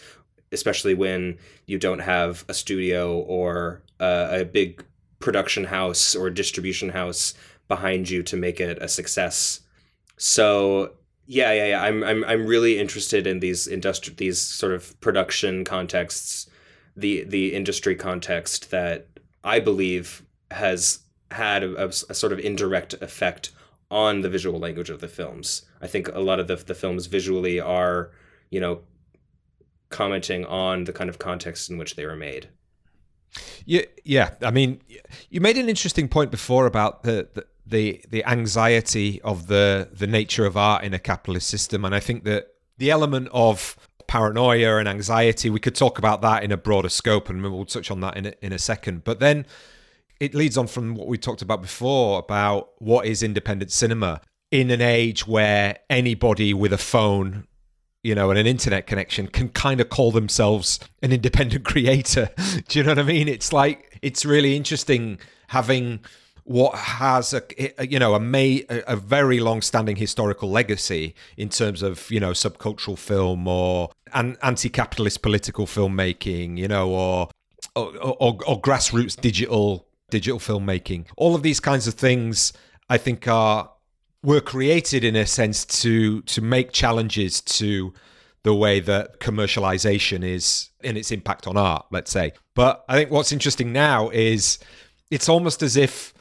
[0.53, 4.85] especially when you don't have a studio or uh, a big
[5.19, 7.35] production house or distribution house
[7.69, 9.61] behind you to make it a success.
[10.17, 10.93] So
[11.27, 11.83] yeah, yeah, yeah.
[11.83, 16.51] I'm I'm I'm really interested in these industri- these sort of production contexts,
[16.97, 19.07] the the industry context that
[19.45, 23.51] I believe has had a, a, a sort of indirect effect
[23.91, 25.63] on the visual language of the films.
[25.81, 28.11] I think a lot of the the films visually are,
[28.51, 28.81] you know,
[29.93, 32.49] commenting on the kind of context in which they were made.
[33.65, 34.31] Yeah, yeah.
[34.43, 34.81] I mean,
[35.31, 37.29] you made an interesting point before about the,
[37.67, 42.01] the the anxiety of the the nature of art in a capitalist system, and I
[42.01, 43.77] think that the element of
[44.07, 47.91] paranoia and anxiety we could talk about that in a broader scope, and we'll touch
[47.91, 49.05] on that in a, in a second.
[49.05, 49.47] But then
[50.21, 54.71] it leads on from what we talked about before about what is independent cinema in
[54.71, 57.47] an age where anybody with a phone
[58.03, 62.31] you know, and an internet connection can kind of call themselves an independent creator.
[62.69, 63.29] Do you know what I mean?
[63.29, 66.01] It's like it's really interesting having
[66.45, 67.43] what has a
[67.87, 72.99] you know a may a very long-standing historical legacy in terms of you know subcultural
[72.99, 77.29] film or an anti-capitalist political filmmaking you know or
[77.77, 82.53] or, or, or grassroots digital digital filmmaking all of these kinds of things
[82.91, 83.71] i think are
[84.23, 87.93] were created in a sense to to make challenges to
[88.45, 92.33] the way that commercialization is in its impact on art, let's say.
[92.55, 94.59] But I think what's interesting now is
[95.11, 96.13] it's almost as if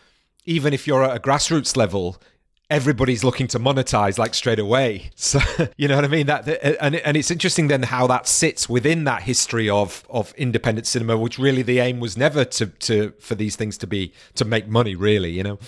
[0.46, 2.22] even if you're at a grassroots level,
[2.70, 5.12] everybody's looking to monetize like straight away.
[5.16, 5.40] So
[5.78, 6.28] you know what I mean?
[6.28, 10.34] That uh, and and it's interesting then how that sits within that history of of
[10.36, 14.14] independent cinema, which really the aim was never to to for these things to be
[14.36, 15.32] to make money, really.
[15.32, 15.60] You know.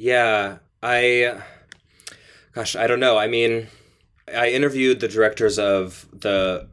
[0.00, 1.42] Yeah, I,
[2.54, 3.18] gosh, I don't know.
[3.18, 3.66] I mean,
[4.34, 6.70] I interviewed the directors of the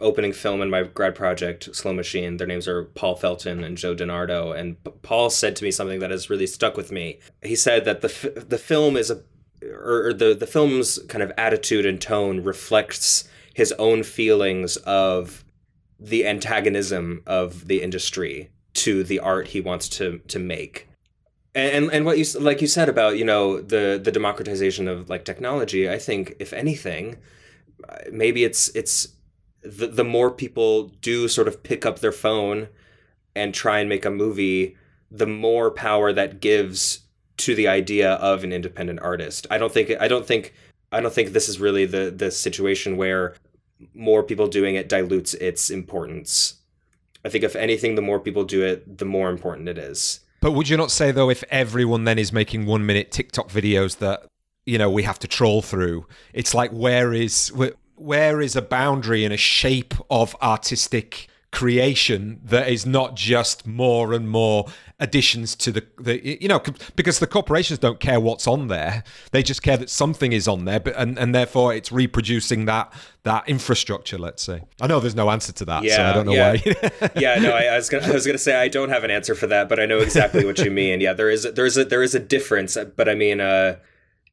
[0.00, 2.36] opening film in my grad project, Slow Machine.
[2.36, 4.58] Their names are Paul Felton and Joe DiNardo.
[4.58, 7.20] And Paul said to me something that has really stuck with me.
[7.44, 9.22] He said that the the film is a
[9.62, 15.44] or the the film's kind of attitude and tone reflects his own feelings of
[16.00, 20.88] the antagonism of the industry to the art he wants to to make
[21.54, 25.24] and and what you like you said about you know the the democratization of like
[25.24, 27.16] technology i think if anything
[27.88, 29.08] uh, maybe it's it's
[29.62, 32.68] the, the more people do sort of pick up their phone
[33.34, 34.76] and try and make a movie
[35.10, 37.00] the more power that gives
[37.36, 39.46] to the idea of an independent artist.
[39.50, 40.54] I don't think i don't think
[40.92, 43.34] i don't think this is really the the situation where
[43.94, 46.54] more people doing it dilutes its importance.
[47.24, 50.52] I think if anything the more people do it the more important it is but
[50.52, 54.26] would you not say though, if everyone then is making one minute TikTok videos that
[54.66, 57.50] you know we have to troll through, it's like where is
[57.96, 64.12] where is a boundary and a shape of artistic creation that is not just more
[64.12, 64.66] and more
[64.98, 66.60] additions to the, the you know
[66.96, 69.04] because the corporations don't care what's on there.
[69.30, 72.92] They just care that something is on there but and, and therefore it's reproducing that
[73.22, 74.62] that infrastructure let's say.
[74.80, 76.56] I know there's no answer to that yeah, so i don't know yeah.
[77.00, 77.10] why.
[77.16, 79.36] Yeah no I, I, was gonna i was gonna say i don't have an answer
[79.36, 81.00] for that but i know exactly what you mean.
[81.00, 83.76] Yeah there is a, there is a there is a difference but i mean uh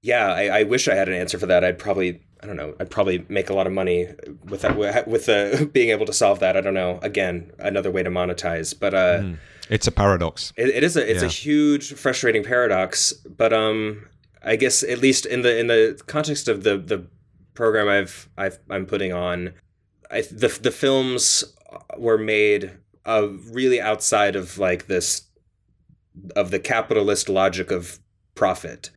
[0.02, 1.64] yeah I, I wish i had an answer for that.
[1.64, 2.74] I'd probably I don't know.
[2.80, 4.08] I'd probably make a lot of money
[4.46, 6.58] with that, with uh, being able to solve that.
[6.58, 7.00] I don't know.
[7.02, 9.38] Again, another way to monetize, but uh, mm.
[9.70, 10.52] it's a paradox.
[10.56, 11.28] it, it is a it's yeah.
[11.28, 13.14] a huge, frustrating paradox.
[13.14, 14.08] But um,
[14.44, 17.06] I guess at least in the in the context of the the
[17.54, 19.54] program I've I've I'm putting on,
[20.10, 21.44] I, the the films
[21.98, 22.72] were made
[23.06, 25.28] uh, really outside of like this
[26.36, 28.00] of the capitalist logic of
[28.36, 28.89] profit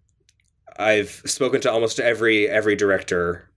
[0.79, 3.49] I've spoken to almost every every director,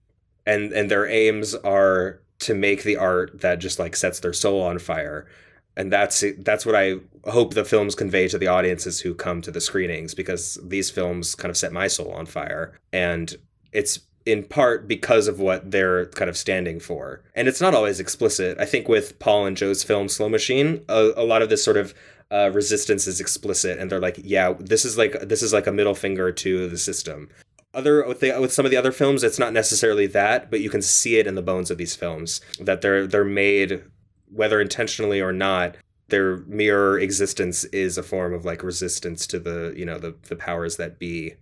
[0.46, 4.62] and and their aims are to make the art that just like sets their soul
[4.62, 5.26] on fire,
[5.76, 9.50] and that's that's what I hope the films convey to the audiences who come to
[9.50, 13.36] the screenings because these films kind of set my soul on fire, and
[13.72, 17.22] it's in part because of what they're kind of standing for.
[17.34, 18.58] And it's not always explicit.
[18.60, 21.78] I think with Paul and Joe's film Slow Machine, a, a lot of this sort
[21.78, 21.94] of
[22.30, 25.72] uh, resistance is explicit, and they're like, yeah, this is like this is like a
[25.72, 27.28] middle finger to the system.
[27.74, 30.70] Other with, the, with some of the other films, it's not necessarily that, but you
[30.70, 33.82] can see it in the bones of these films that they're they're made
[34.30, 35.76] whether intentionally or not
[36.08, 40.36] their mere existence is a form of like resistance to the you know the the
[40.36, 41.34] powers that be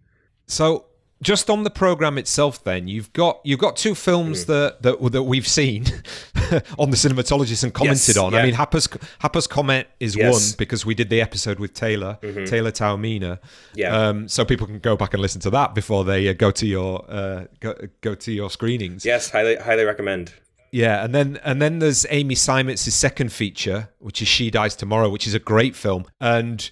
[0.47, 0.87] so
[1.23, 4.47] just on the program itself then you've got you've got two films mm.
[4.49, 5.85] that, that that we've seen
[6.79, 8.39] on the cinematologist and commented yes, on yeah.
[8.39, 8.89] i mean Happer's
[9.21, 10.33] Happer's Comet is yes.
[10.33, 12.45] one because we did the episode with Tyler mm-hmm.
[12.45, 13.39] Tyler Taormina
[13.75, 16.51] yeah um, so people can go back and listen to that before they uh, go
[16.51, 20.33] to your uh, go, go to your screenings yes highly highly recommend
[20.73, 25.09] yeah, and then and then there's Amy Seimetz' second feature, which is She Dies Tomorrow,
[25.09, 26.69] which is a great film, and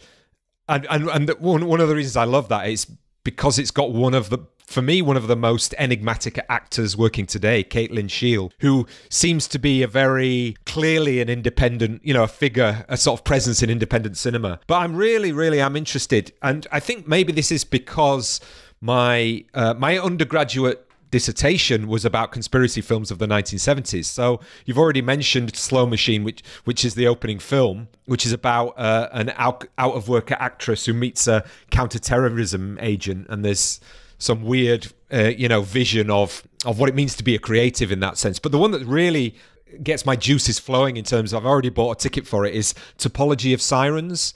[0.69, 2.87] and and, and one one of the reasons I love that is
[3.25, 7.27] because it's got one of the for me, one of the most enigmatic actors working
[7.27, 12.23] today, Kate Lyn Sheil, who seems to be a very clearly an independent, you know,
[12.23, 14.59] a figure, a sort of presence in independent cinema.
[14.67, 18.41] But I'm really, really, I'm interested, and I think maybe this is because
[18.81, 20.84] my uh, my undergraduate
[21.15, 24.07] dissertation was about conspiracy films of the 1970s.
[24.07, 28.77] So you've already mentioned Slow Machine, which which is the opening film, which is about
[28.77, 33.79] uh, an out, out of work actress who meets a counterterrorism agent, and there's
[34.19, 37.93] some weird, uh, you know, vision of of what it means to be a creative
[37.93, 38.41] in that sense.
[38.41, 39.37] But the one that really
[39.85, 42.75] gets my juices flowing in terms of I've already bought a ticket for it is
[42.99, 44.35] Topology of Sirens.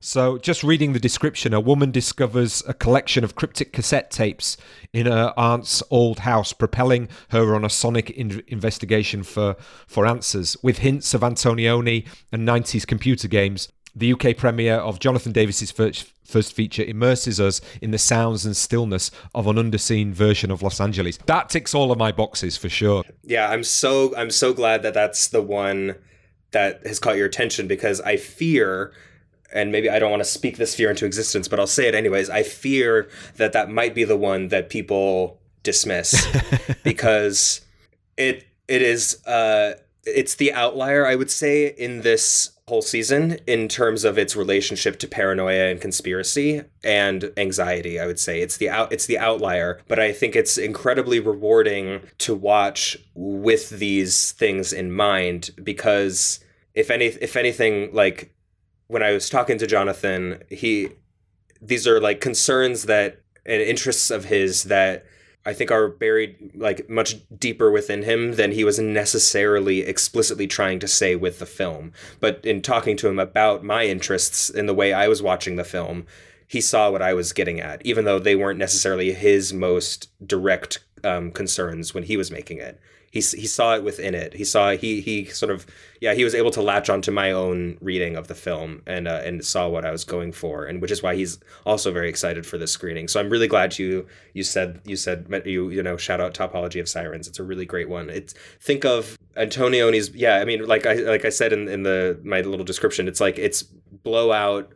[0.00, 4.56] So, just reading the description, a woman discovers a collection of cryptic cassette tapes
[4.92, 9.56] in her aunt's old house, propelling her on a sonic in- investigation for,
[9.88, 13.68] for answers, with hints of Antonioni and 90s computer games.
[13.96, 18.56] The UK premiere of Jonathan Davies's first, first feature immerses us in the sounds and
[18.56, 21.18] stillness of an underseen version of Los Angeles.
[21.26, 23.02] That ticks all of my boxes for sure.
[23.24, 25.96] Yeah, I'm so I'm so glad that that's the one
[26.52, 28.92] that has caught your attention because I fear
[29.52, 31.94] and maybe I don't want to speak this fear into existence, but I'll say it
[31.94, 32.30] anyways.
[32.30, 36.26] I fear that that might be the one that people dismiss
[36.84, 37.60] because
[38.16, 39.74] it it is uh
[40.04, 44.98] it's the outlier I would say in this whole season in terms of its relationship
[44.98, 49.80] to paranoia and conspiracy and anxiety i would say it's the out it's the outlier
[49.88, 56.40] but i think it's incredibly rewarding to watch with these things in mind because
[56.74, 58.34] if any if anything like
[58.88, 60.90] when I was talking to Jonathan, he
[61.60, 65.04] these are like concerns that and interests of his that
[65.46, 70.78] I think are buried like much deeper within him than he was necessarily explicitly trying
[70.80, 71.92] to say with the film.
[72.20, 75.64] But in talking to him about my interests in the way I was watching the
[75.64, 76.06] film,
[76.46, 80.84] he saw what I was getting at, even though they weren't necessarily his most direct
[81.04, 82.80] um, concerns when he was making it
[83.10, 84.34] he he saw it within it.
[84.34, 85.66] He saw he he sort of
[86.00, 89.20] yeah he was able to latch onto my own reading of the film and uh,
[89.24, 92.46] and saw what I was going for, and which is why he's also very excited
[92.46, 93.08] for this screening.
[93.08, 96.80] So I'm really glad you you said you said you you know shout out Topology
[96.80, 97.28] of Sirens.
[97.28, 98.10] It's a really great one.
[98.10, 100.36] It's think of Antonioni's yeah.
[100.36, 103.08] I mean like I like I said in in the my little description.
[103.08, 104.72] It's like it's Blow Out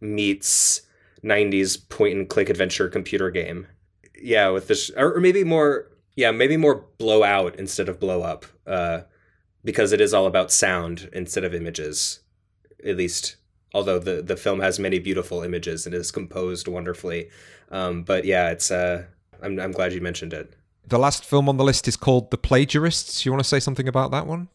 [0.00, 0.82] meets
[1.24, 3.66] 90s point and click adventure computer game.
[4.20, 9.00] Yeah, with this or maybe more yeah, maybe more Blow Out instead of Blow-Up, uh,
[9.66, 12.20] because it is all about sound instead of images.
[12.86, 13.36] At least,
[13.74, 17.28] although the the film has many beautiful images and is composed wonderfully,
[17.70, 18.70] um, but yeah, it's.
[18.70, 19.04] Uh,
[19.42, 20.54] I'm I'm glad you mentioned it.
[20.86, 23.26] The last film on the list is called The Plagiarists.
[23.26, 24.48] You want to say something about that one?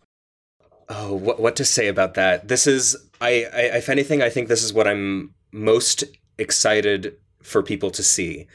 [0.89, 2.47] Oh, what what to say about that?
[2.47, 6.05] This is I, I if anything, I think this is what I'm most
[6.38, 8.47] excited for people to see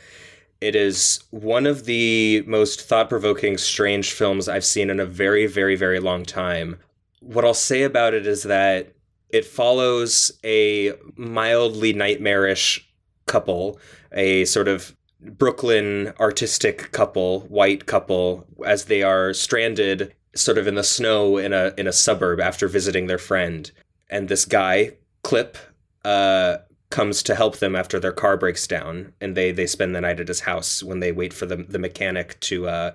[0.66, 5.46] it is one of the most thought provoking, strange films I've seen in a very,
[5.46, 6.80] very, very long time.
[7.20, 8.92] What I'll say about it is that
[9.30, 12.84] it follows a mildly nightmarish
[13.26, 13.78] couple,
[14.10, 20.74] a sort of Brooklyn artistic couple, white couple, as they are stranded sort of in
[20.74, 23.70] the snow in a in a suburb after visiting their friend.
[24.10, 25.56] And this guy, Clip,
[26.04, 26.58] uh,
[26.90, 30.20] comes to help them after their car breaks down, and they they spend the night
[30.20, 32.92] at his house when they wait for the the mechanic to uh,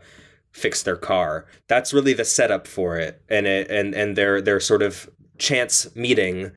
[0.52, 1.46] fix their car.
[1.68, 5.94] That's really the setup for it, and it and and their their sort of chance
[5.96, 6.52] meeting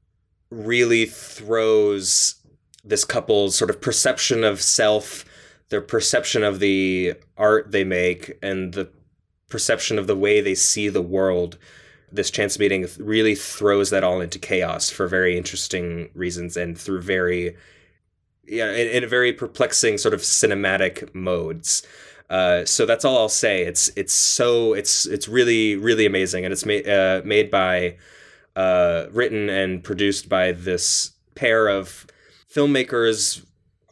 [0.50, 2.36] really throws
[2.84, 5.24] this couple's sort of perception of self,
[5.70, 8.90] their perception of the art they make, and the
[9.48, 11.58] perception of the way they see the world.
[12.14, 17.02] This chance meeting really throws that all into chaos for very interesting reasons and through
[17.02, 17.56] very,
[18.46, 21.82] yeah, in, in a very perplexing sort of cinematic modes.
[22.30, 23.62] Uh, so that's all I'll say.
[23.62, 27.96] It's it's so it's it's really really amazing, and it's made uh, made by,
[28.56, 32.06] uh, written and produced by this pair of
[32.52, 33.44] filmmakers,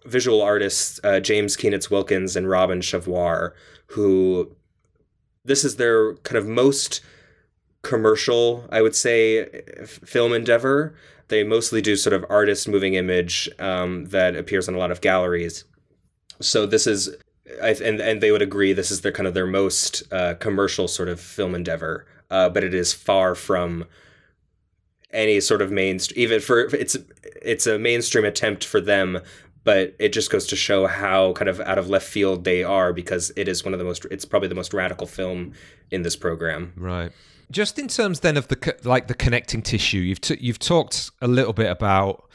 [0.06, 3.52] visual artists, uh, James Kienitz Wilkins and Robin Schavoir,
[3.88, 4.56] who
[5.44, 7.00] this is their kind of most
[7.82, 10.94] commercial, I would say, film endeavor.
[11.28, 15.00] They mostly do sort of artist moving image um, that appears in a lot of
[15.00, 15.64] galleries.
[16.40, 17.14] So this is,
[17.62, 20.88] I, and and they would agree, this is their kind of their most uh, commercial
[20.88, 22.06] sort of film endeavor.
[22.30, 23.84] Uh, but it is far from
[25.12, 26.22] any sort of mainstream.
[26.22, 26.96] Even for it's
[27.42, 29.20] it's a mainstream attempt for them,
[29.64, 32.92] but it just goes to show how kind of out of left field they are
[32.92, 35.52] because it is one of the most it's probably the most radical film
[35.90, 37.12] in this program right
[37.52, 41.28] just in terms then of the like the connecting tissue you've t- you've talked a
[41.28, 42.28] little bit about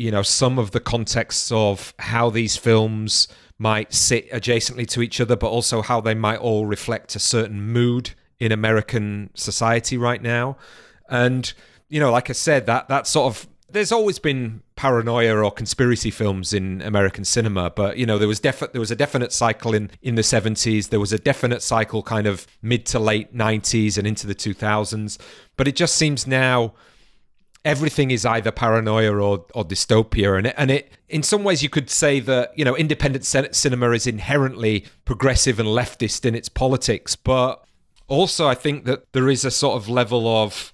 [0.00, 3.28] you know some of the contexts of how these films
[3.58, 7.60] might sit adjacently to each other but also how they might all reflect a certain
[7.60, 10.56] mood in American society right now.
[11.10, 11.52] And
[11.88, 16.10] you know like I said that that sort of there's always been paranoia or conspiracy
[16.10, 19.74] films in American cinema, but you know there was defi- there was a definite cycle
[19.74, 20.88] in in the 70s.
[20.88, 25.18] There was a definite cycle kind of mid to late 90s and into the 2000s.
[25.58, 26.72] But it just seems now
[27.62, 31.68] everything is either paranoia or, or dystopia and it, and it in some ways you
[31.68, 37.16] could say that you know independent cinema is inherently progressive and leftist in its politics
[37.16, 37.62] but
[38.08, 40.72] also I think that there is a sort of level of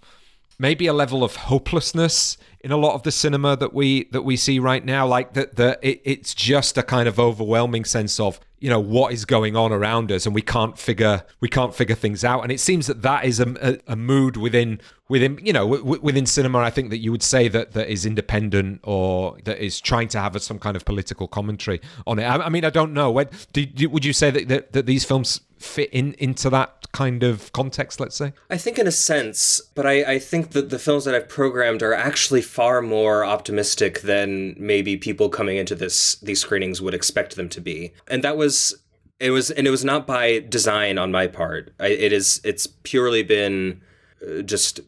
[0.59, 4.37] maybe a level of hopelessness in a lot of the cinema that we that we
[4.37, 8.41] see right now like that the it, it's just a kind of overwhelming sense of
[8.59, 11.95] you know what is going on around us and we can't figure we can't figure
[11.95, 12.43] things out.
[12.43, 16.01] And it seems that that is a, a, a mood within within you know w-
[16.01, 19.81] within cinema i think that you would say that that is independent or that is
[19.81, 22.25] trying to have a, some kind of political commentary on it.
[22.25, 23.11] I, I mean i don't know.
[23.11, 26.93] When, do, do, would you say that, that that these films fit in into that
[26.93, 28.33] kind of context let's say?
[28.51, 31.83] I think in a sense but i i think that the films that i've programmed
[31.83, 37.37] are actually far more optimistic than maybe people coming into this these screenings would expect
[37.37, 37.93] them to be.
[38.09, 38.75] And that was
[39.19, 41.73] it was and it was not by design on my part.
[41.81, 43.81] I, it is it's purely been
[44.27, 44.81] uh, just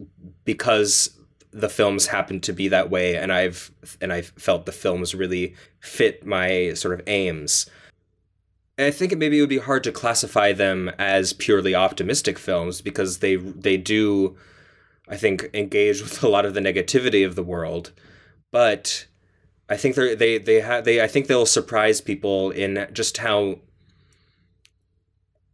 [0.45, 1.11] because
[1.51, 5.55] the films happen to be that way and i've and I've felt the films really
[5.81, 7.65] fit my sort of aims
[8.79, 12.81] I think it maybe it would be hard to classify them as purely optimistic films
[12.81, 14.37] because they they do,
[15.09, 17.93] I think, engage with a lot of the negativity of the world,
[18.53, 19.07] but
[19.69, 23.59] I think they they they have they I think they'll surprise people in just how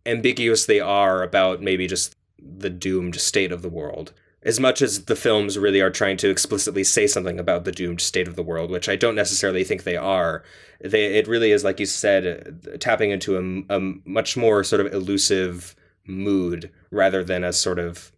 [0.07, 4.13] ambiguous they are about maybe just the doomed state of the world
[4.45, 8.01] as much as the films really are trying to explicitly say something about the doomed
[8.01, 10.43] state of the world, which I don't necessarily think they are,
[10.81, 14.93] they, it really is, like you said, tapping into a, a much more sort of
[14.93, 15.75] elusive
[16.07, 18.13] mood rather than a sort of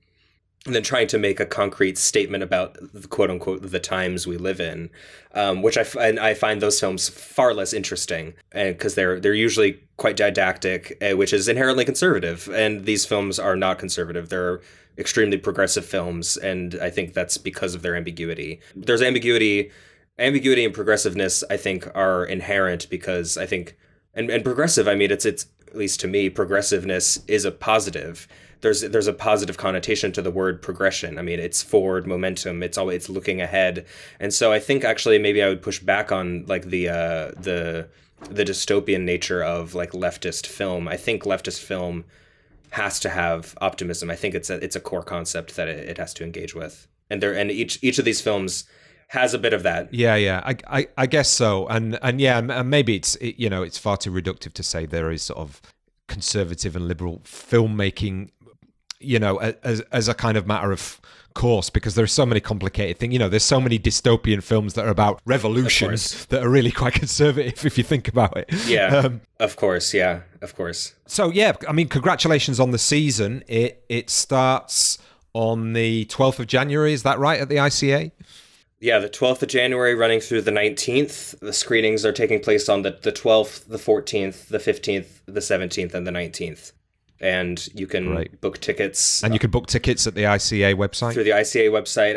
[0.73, 4.61] than trying to make a concrete statement about the quote unquote the times we live
[4.61, 4.91] in,
[5.35, 9.35] um, which I, f- and I find those films far less interesting because they're they're
[9.35, 14.29] usually quite didactic, uh, which is inherently conservative, and these films are not conservative.
[14.29, 14.61] They're
[14.99, 18.61] extremely progressive films, and I think that's because of their ambiguity.
[18.75, 19.71] There's ambiguity,
[20.19, 21.45] ambiguity and progressiveness.
[21.51, 23.77] I think are inherent because I think,
[24.15, 24.89] and, and progressive.
[24.89, 28.27] I mean, it's it's at least to me, progressiveness is a positive.
[28.61, 31.19] There's there's a positive connotation to the word progression.
[31.19, 32.63] I mean, it's forward momentum.
[32.63, 33.87] It's always it's looking ahead,
[34.19, 37.89] and so I think actually maybe I would push back on like the uh, the
[38.31, 40.89] the dystopian nature of like leftist film.
[40.89, 42.05] I think leftist film
[42.71, 44.11] has to have optimism.
[44.11, 46.89] I think it's a it's a core concept that it, it has to engage with,
[47.11, 48.65] and there and each each of these films
[49.09, 49.93] has a bit of that.
[49.95, 53.49] Yeah, yeah, I, I, I guess so, and and yeah, and maybe it's it, you
[53.49, 55.61] know it's far too reductive to say there is sort of
[56.09, 58.31] conservative and liberal filmmaking
[59.01, 61.01] you know, as as a kind of matter of
[61.37, 63.13] course because there's so many complicated things.
[63.13, 66.95] You know, there's so many dystopian films that are about revolutions that are really quite
[67.05, 68.49] conservative if you think about it.
[68.67, 69.95] Yeah, um, of course.
[69.95, 70.95] Yeah, of course.
[71.07, 73.45] So yeah, I mean, congratulations on the season.
[73.47, 74.99] It it starts
[75.33, 76.95] on the 12th of January.
[76.95, 78.11] Is that right at the ICA?
[78.81, 81.39] Yeah, the 12th of January running through the 19th.
[81.41, 85.95] The screenings are taking place on the, the 12th, the 14th, the 15th, the 17th,
[85.95, 86.73] and the 19th
[87.21, 88.41] and you can right.
[88.41, 89.23] book tickets.
[89.23, 92.15] And you can book tickets at the ICA website through the ICA website,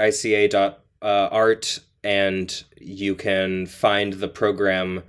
[1.02, 5.04] ICA.art, and you can find the program.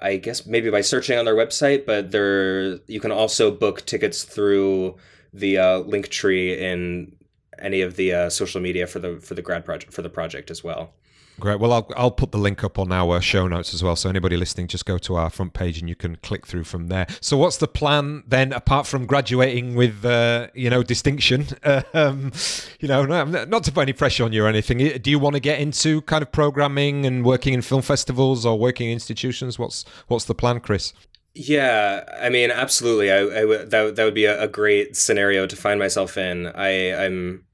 [0.00, 4.22] I guess maybe by searching on their website, but there you can also book tickets
[4.22, 4.96] through
[5.32, 7.16] the uh, Linktree in
[7.58, 10.50] any of the uh, social media for the for the grad project for the project
[10.50, 10.92] as well.
[11.40, 11.60] Great.
[11.60, 13.94] Well, I'll, I'll put the link up on our show notes as well.
[13.94, 16.88] So anybody listening, just go to our front page and you can click through from
[16.88, 17.06] there.
[17.20, 21.46] So what's the plan then, apart from graduating with, uh, you know, distinction?
[21.94, 22.32] um,
[22.80, 24.78] you know, not to put any pressure on you or anything.
[24.78, 28.58] Do you want to get into kind of programming and working in film festivals or
[28.58, 29.58] working in institutions?
[29.58, 30.92] What's what's the plan, Chris?
[31.34, 33.12] Yeah, I mean, absolutely.
[33.12, 36.48] I, I w- that that would be a, a great scenario to find myself in.
[36.48, 37.44] I I'm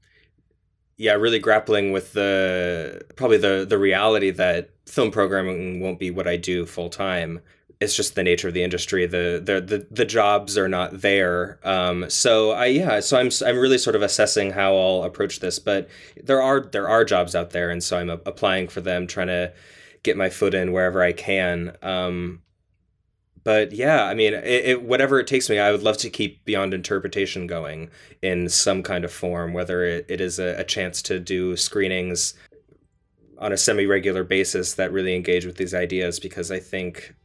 [0.97, 6.27] yeah, really grappling with the probably the the reality that film programming won't be what
[6.27, 7.41] I do full time.
[7.81, 9.05] It's just the nature of the industry.
[9.05, 11.59] The the the, the jobs are not there.
[11.63, 15.59] Um, so I yeah, so I'm I'm really sort of assessing how I'll approach this.
[15.59, 15.89] But
[16.23, 19.53] there are there are jobs out there, and so I'm applying for them, trying to
[20.03, 21.75] get my foot in wherever I can.
[21.81, 22.41] Um,
[23.45, 26.43] but yeah, I mean, it, it, whatever it takes me, I would love to keep
[26.43, 27.89] Beyond Interpretation going
[28.21, 32.33] in some kind of form, whether it, it is a, a chance to do screenings
[33.37, 37.15] on a semi-regular basis that really engage with these ideas, because I think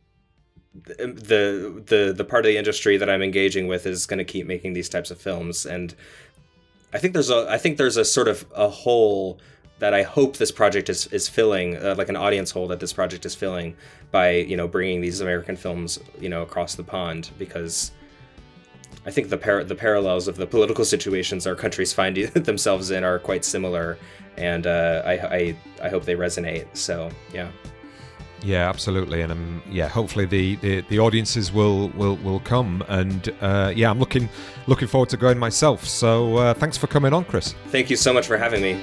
[0.72, 4.46] the the the part of the industry that I'm engaging with is going to keep
[4.46, 5.94] making these types of films, and
[6.92, 9.40] I think there's a I think there's a sort of a hole
[9.80, 12.92] that I hope this project is is filling, uh, like an audience hole that this
[12.92, 13.76] project is filling
[14.10, 17.90] by you know bringing these American films you know across the pond because
[19.04, 23.04] I think the par- the parallels of the political situations our countries find themselves in
[23.04, 23.98] are quite similar,
[24.36, 26.66] and uh, I, I I hope they resonate.
[26.76, 27.50] So yeah.
[28.42, 33.34] Yeah, absolutely, and um, yeah, hopefully the, the, the audiences will will will come, and
[33.42, 34.30] uh, yeah, I'm looking
[34.66, 35.86] looking forward to going myself.
[35.86, 37.54] So uh, thanks for coming on, Chris.
[37.68, 38.80] Thank you so much for having me.